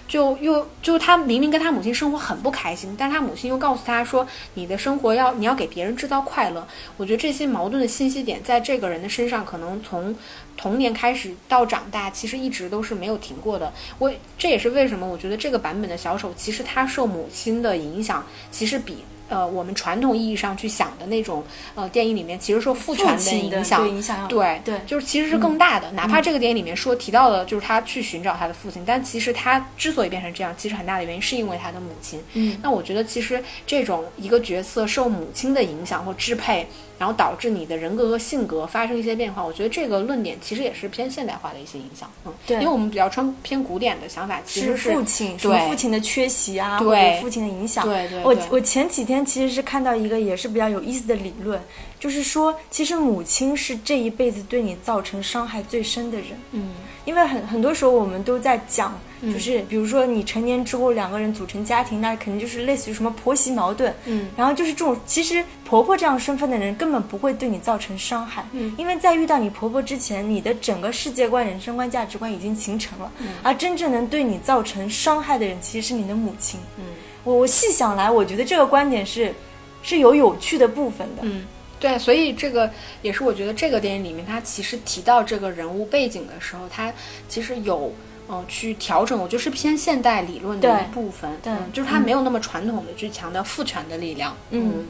[0.09, 6.67] 就又就他明明跟他母亲生活很不开心，但他母亲又告诉他说：“你的生活要你要给别人制造快乐。”
[6.99, 10.15] 我觉得这些矛盾的信息点在这个人的身上，可能从
[10.57, 13.73] 童年开始到长大，其实一直都是没有停过的。
[13.99, 19.05] 我这也是为什么我觉得这个版本的小丑，其实他受母亲的影响，其实比。
[19.29, 21.43] 呃，我们传统意义上去想的那种
[21.75, 25.91] 呃电影里面，其实受父权的影响，对对，就是其实是更大的。
[25.93, 32.23] 哪怕这个电影里面说提到的，就是他去寻找他的父亲，但其实他之所以变成这样，其实很大的原因是因为他的母亲。
[32.35, 36.69] 嗯，那我觉得其实这种一个角色受母亲的影响或支配。
[37.03, 48.23] 然后导致你的人格和性格发生一些变化，我觉得这个论点其实也是偏现代化的一些影响，嗯，对，因为我们比较穿偏古典的想法，其实是父亲，对父亲的缺席啊，对父亲的影响，对对。
[48.23, 51.61] 我我前几天其实是看到一个也是比较有意思的理论，
[51.99, 56.69] 就是说其实母亲是这一辈子对你造成伤害最深的人，嗯，
[57.05, 58.99] 因为很很多时候我们都在讲。
[59.33, 63.95] 就是比如说你成年之后两个人组成家庭，那肯定就是类似于什么婆媳矛盾。
[64.05, 68.45] 嗯，然后就是这种，其实婆婆这样身份的人根本不会对你造成伤害。
[68.51, 73.13] 嗯，因为在遇到你婆婆之前，你的整个世界观、人生观、价值观已经形成了。
[73.21, 76.59] 嗯，而真正能对你造成伤害的人，其实是你的母亲。
[76.77, 76.87] 嗯，
[77.23, 79.33] 我我细想来，我觉得这个观点是
[79.85, 81.23] 是有有趣的部分的。
[81.23, 81.45] 嗯，
[81.83, 82.71] 对，所以这个
[83.03, 86.91] 也是我觉得这个电影里面，他其实提到这个人物背景的时候，他
[87.29, 87.93] 其实有。
[88.29, 94.35] 嗯，去调整，我觉得是偏现代理论的一部分，对，就是它没有那么传统的去强调父权的力量。
[94.51, 94.87] 嗯，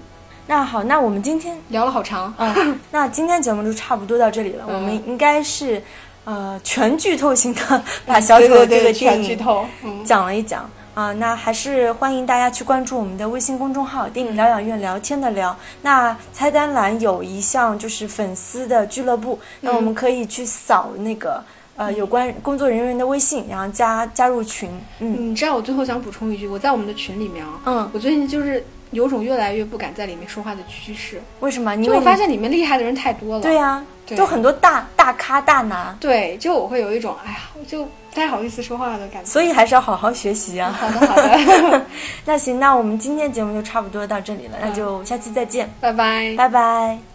[0.46, 4.66] 那好，那我们今天聊了好长，嗯， 那今天节目就差不多到这里了。
[4.68, 5.82] 我们应该是
[6.24, 9.66] 呃全剧透型的 把小丑这个电影剧透
[10.04, 10.70] 讲了一讲。
[10.94, 15.56] 啊、那还是欢迎大家去关注我们的微信公众号“电影疗养院聊天的聊”。
[15.80, 21.42] 那菜单栏有一项就是粉丝的俱乐部，那我们可以去扫那个
[21.76, 24.70] 呃有关工作人员的微信，然后加加入群。
[24.98, 28.62] 嗯你知道我最后想补充一句，我在我们的群里面啊，嗯，我最近就是
[28.92, 31.74] 有种越来越不敢在里面说话的趋势，为什么？
[31.74, 33.42] 因就为你我发现里面厉害的人太多了。
[33.42, 39.28] 对呀、对就很多大大咖大拿，对，就我会有一种哎呀，我就不太好意思说话的感觉。
[39.28, 40.70] 所以还是要好好学习啊。
[40.78, 41.86] 好 的好的，
[42.24, 46.34] 那行，那我们今天节目就差不多到这里了，那就下期再见，拜拜。
[46.36, 47.11] 拜拜。